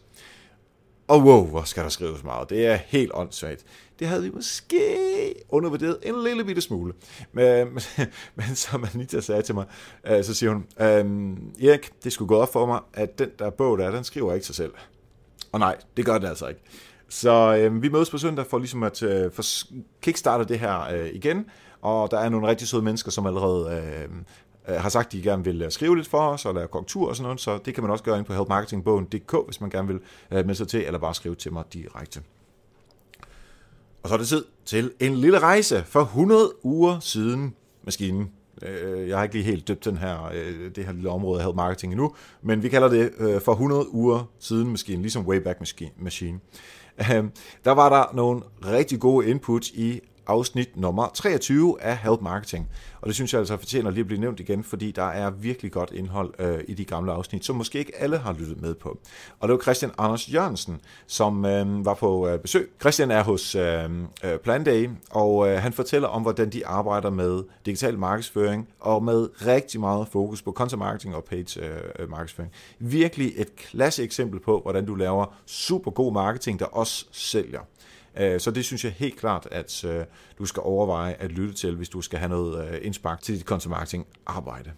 [1.09, 2.51] Og wow, hvor skal der skrives meget.
[2.51, 3.65] Det er helt åndssvagt.
[3.99, 6.93] Det havde vi måske undervurderet en lille bitte smule.
[7.33, 7.83] Men, men,
[8.37, 9.65] men som Anita sagde til mig,
[10.07, 13.51] øh, så siger hun, øhm, Erik, det skulle gå op for mig, at den der
[13.51, 14.73] bog der, den skriver ikke sig selv.
[15.53, 16.61] Og nej, det gør det altså ikke.
[17.13, 19.43] Så øh, vi mødes på søndag for ligesom at øh, for
[20.03, 21.47] kickstarte det her øh, igen,
[21.83, 24.25] og der er nogle rigtig søde mennesker, som allerede øhm,
[24.69, 27.09] øh, har sagt, at de gerne vil øh, skrive lidt for os og lave korrektur
[27.09, 29.89] og sådan noget, så det kan man også gøre ind på helpmarketingbogen.dk, hvis man gerne
[29.89, 30.01] vil
[30.31, 32.21] øh, melde sig til, eller bare skrive til mig direkte.
[34.03, 38.31] Og så er det tid til en lille rejse for 100 uger siden maskinen.
[38.63, 41.55] Øh, jeg har ikke lige helt døbt den her, øh, det her lille område af
[41.55, 43.13] Marketing endnu, men vi kalder det
[43.45, 45.61] for 100 uger siden maskinen, ligesom Wayback
[45.99, 46.41] Machine.
[47.13, 47.31] Øhm,
[47.65, 52.69] der var der nogle rigtig gode inputs i afsnit nummer 23 af Help Marketing.
[53.01, 55.73] Og det synes jeg altså fortjener lige at blive nævnt igen, fordi der er virkelig
[55.73, 58.99] godt indhold øh, i de gamle afsnit, som måske ikke alle har lyttet med på.
[59.41, 62.71] Og det var Christian Anders Jørgensen, som øh, var på øh, besøg.
[62.81, 63.85] Christian er hos øh,
[64.25, 69.47] øh, Planday, og øh, han fortæller om, hvordan de arbejder med digital markedsføring, og med
[69.47, 72.53] rigtig meget fokus på content marketing og page øh, øh, markedsføring.
[72.79, 77.61] Virkelig et klasse eksempel på, hvordan du laver super god marketing, der også sælger.
[78.17, 80.05] Øh, så det synes jeg helt klart, at øh,
[80.39, 83.45] du skal overveje at lytte til, hvis du skal have noget øh, indspark til dit
[83.45, 84.71] content marketing arbejde.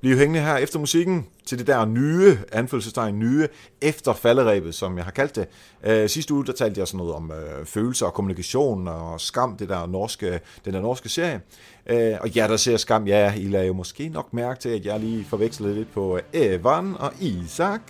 [0.00, 3.48] Bliv hængende her efter musikken til det der nye, anfølgelsestegn nye,
[3.80, 5.48] efter falderæbet, som jeg har kaldt det.
[5.84, 9.56] Øh, sidste uge, der talte jeg sådan noget om øh, følelser og kommunikation og skam,
[9.56, 11.40] det der norske, den der norske serie.
[11.86, 14.84] Øh, og ja, der ser skam, ja, I lader jo måske nok mærke til, at
[14.84, 17.80] jeg lige forvekslede lidt på Evan og Isak,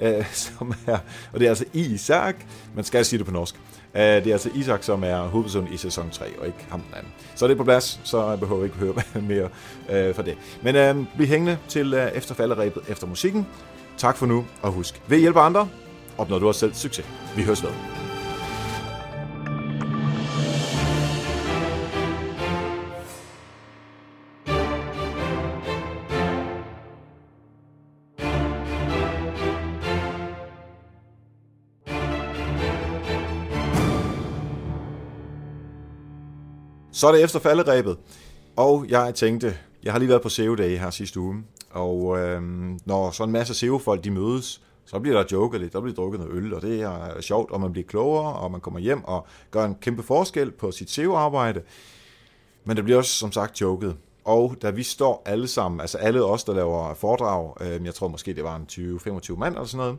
[0.00, 0.98] øh, som er,
[1.32, 2.36] og det er altså Isak,
[2.74, 3.56] man skal sige det på norsk.
[3.94, 6.94] Øh, det er altså Isak, som er hovedpersonen i sæson 3, og ikke ham den
[6.94, 7.12] anden.
[7.34, 8.94] Så er på plads, så jeg behøver ikke høre
[9.28, 9.48] mere
[9.90, 10.36] øh, for det.
[10.62, 13.46] Men øh, bliv hængende til øh, efter falderæbet efter musikken.
[13.96, 15.68] Tak for nu, og husk, ved hjælpe andre,
[16.18, 17.06] opnår du også selv succes.
[17.36, 17.99] Vi høres ved.
[37.00, 37.98] Så er det efter falderæbet,
[38.56, 42.42] og jeg tænkte, jeg har lige været på SEO-dag her sidste uge, og øh,
[42.84, 46.20] når så en masse SEO-folk de mødes, så bliver der joket lidt, der bliver drukket
[46.20, 49.26] noget øl, og det er sjovt, og man bliver klogere, og man kommer hjem og
[49.50, 51.62] gør en kæmpe forskel på sit SEO-arbejde.
[52.64, 53.96] Men det bliver også, som sagt, joket.
[54.24, 58.08] Og da vi står alle sammen, altså alle os, der laver foredrag, øh, jeg tror
[58.08, 59.98] måske det var en 20-25 mand eller sådan noget,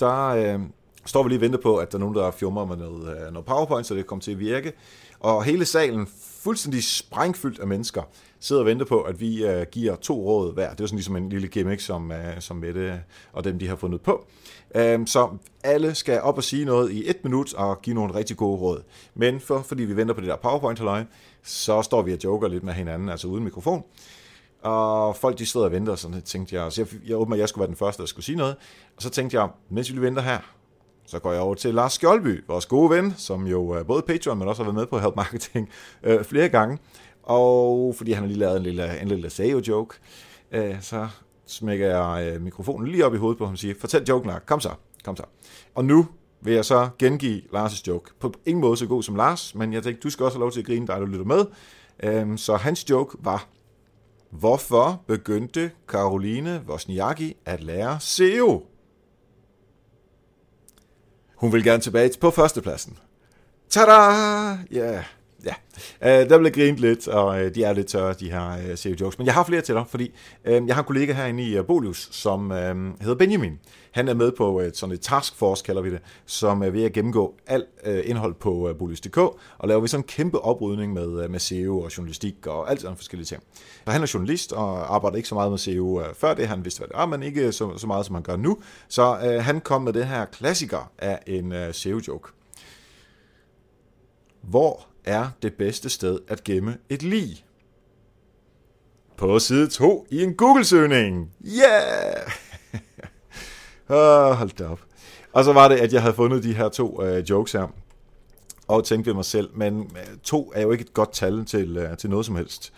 [0.00, 0.60] der øh,
[1.04, 3.46] står vi lige og venter på, at der er nogen, der fjummer med noget, noget
[3.46, 4.72] PowerPoint, så det kommer til at virke.
[5.20, 6.08] Og hele salen,
[6.40, 8.02] fuldstændig sprængfyldt af mennesker,
[8.40, 10.70] sidder og venter på, at vi øh, giver to råd hver.
[10.70, 13.02] Det er sådan ligesom en lille gimmick, som, øh, som Mette
[13.32, 14.26] og dem, de har fundet på.
[14.94, 15.28] Um, så
[15.64, 18.82] alle skal op og sige noget i et minut og give nogle rigtig gode råd.
[19.14, 21.04] Men for, fordi vi venter på det der powerpoint halløj,
[21.42, 23.84] så står vi og joker lidt med hinanden, altså uden mikrofon.
[24.62, 27.40] Og folk de sidder og venter, og sådan tænkte jeg, så jeg, jeg åbner, at
[27.40, 28.56] jeg skulle være den første, der skulle sige noget.
[28.96, 30.38] Og så tænkte jeg, mens vi venter her,
[31.08, 34.38] så går jeg over til Lars Skjoldby, vores gode ven, som jo er både Patreon,
[34.38, 35.68] men også har været med på Help Marketing
[36.02, 36.78] øh, flere gange.
[37.22, 39.96] Og fordi han har lige lavet en lille, en lille SEO-joke,
[40.52, 41.08] øh, så
[41.46, 44.42] smækker jeg øh, mikrofonen lige op i hovedet på ham og siger, fortæl joken, Lars.
[44.46, 44.70] Kom så,
[45.04, 45.22] kom så.
[45.74, 46.06] Og nu
[46.40, 48.10] vil jeg så gengive Lars' joke.
[48.20, 50.52] På ingen måde så god som Lars, men jeg tænkte, du skal også have lov
[50.52, 51.44] til at grine, dig du lytter med.
[52.02, 53.48] Øh, så hans joke var,
[54.30, 58.66] hvorfor begyndte Karoline Wozniacki at lære SEO?
[61.38, 62.98] Hun vil gerne tilbage på førstepladsen.
[63.70, 63.92] Tada!
[64.70, 65.04] Ja, yeah.
[65.44, 65.54] Ja,
[66.02, 69.18] øh, der blev grint lidt, og øh, de er lidt tørre, de her øh, SEO-jokes.
[69.18, 70.12] Men jeg har flere til dig, fordi
[70.44, 73.58] øh, jeg har en kollega herinde i uh, Bolius, som øh, hedder Benjamin.
[73.92, 76.84] Han er med på uh, sådan et taskforce, kalder vi det, som øh, er ved
[76.84, 80.92] at gennemgå alt øh, indhold på øh, Bolius.dk, og laver vi sådan en kæmpe oprydning
[80.92, 83.42] med, øh, med SEO og journalistik og alt sådan forskellige ting.
[83.84, 86.48] Så han er journalist og arbejder ikke så meget med SEO øh, før det.
[86.48, 88.58] Han vidste, hvad det var, men ikke så, så meget, som han gør nu.
[88.88, 92.28] Så øh, han kom med det her klassiker af en SEO-joke.
[94.42, 97.44] Hvor er det bedste sted at gemme et lig?
[99.16, 101.30] På side 2 i en Google-søgning.
[101.44, 102.30] Yeah!
[103.98, 104.80] oh, hold da op.
[105.32, 107.74] Og så var det, at jeg havde fundet de her to øh, jokes her,
[108.68, 111.76] og tænkte ved mig selv, men øh, to er jo ikke et godt tal til,
[111.76, 112.72] øh, til noget som helst.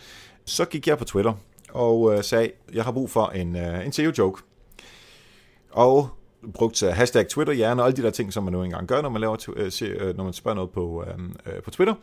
[0.44, 1.32] Så gik jeg på Twitter
[1.72, 4.42] og øh, sagde, jeg har brug for en, øh, en SEO-joke.
[5.70, 6.08] Og
[6.54, 9.08] brugt øh, hashtag Twitter og alle de der ting, som man nu engang gør, når
[9.08, 11.94] man, laver, øh, øh, når man spørger noget på, øhm, øh, på Twitter.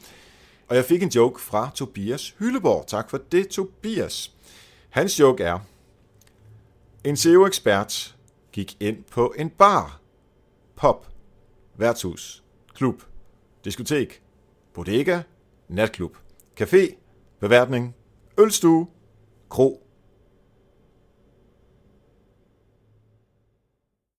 [0.67, 2.88] Og jeg fik en joke fra Tobias Hylleborg.
[2.88, 4.31] Tak for det, Tobias.
[4.89, 5.59] Hans joke er,
[7.03, 8.15] en SEO-ekspert
[8.51, 10.01] gik ind på en bar,
[10.75, 11.07] pop,
[11.77, 13.03] værtshus, klub,
[13.65, 14.21] diskotek,
[14.73, 15.21] bodega,
[15.67, 16.17] natklub,
[16.61, 16.95] café,
[17.39, 17.95] beværtning,
[18.38, 18.88] ølstue,
[19.49, 19.86] kro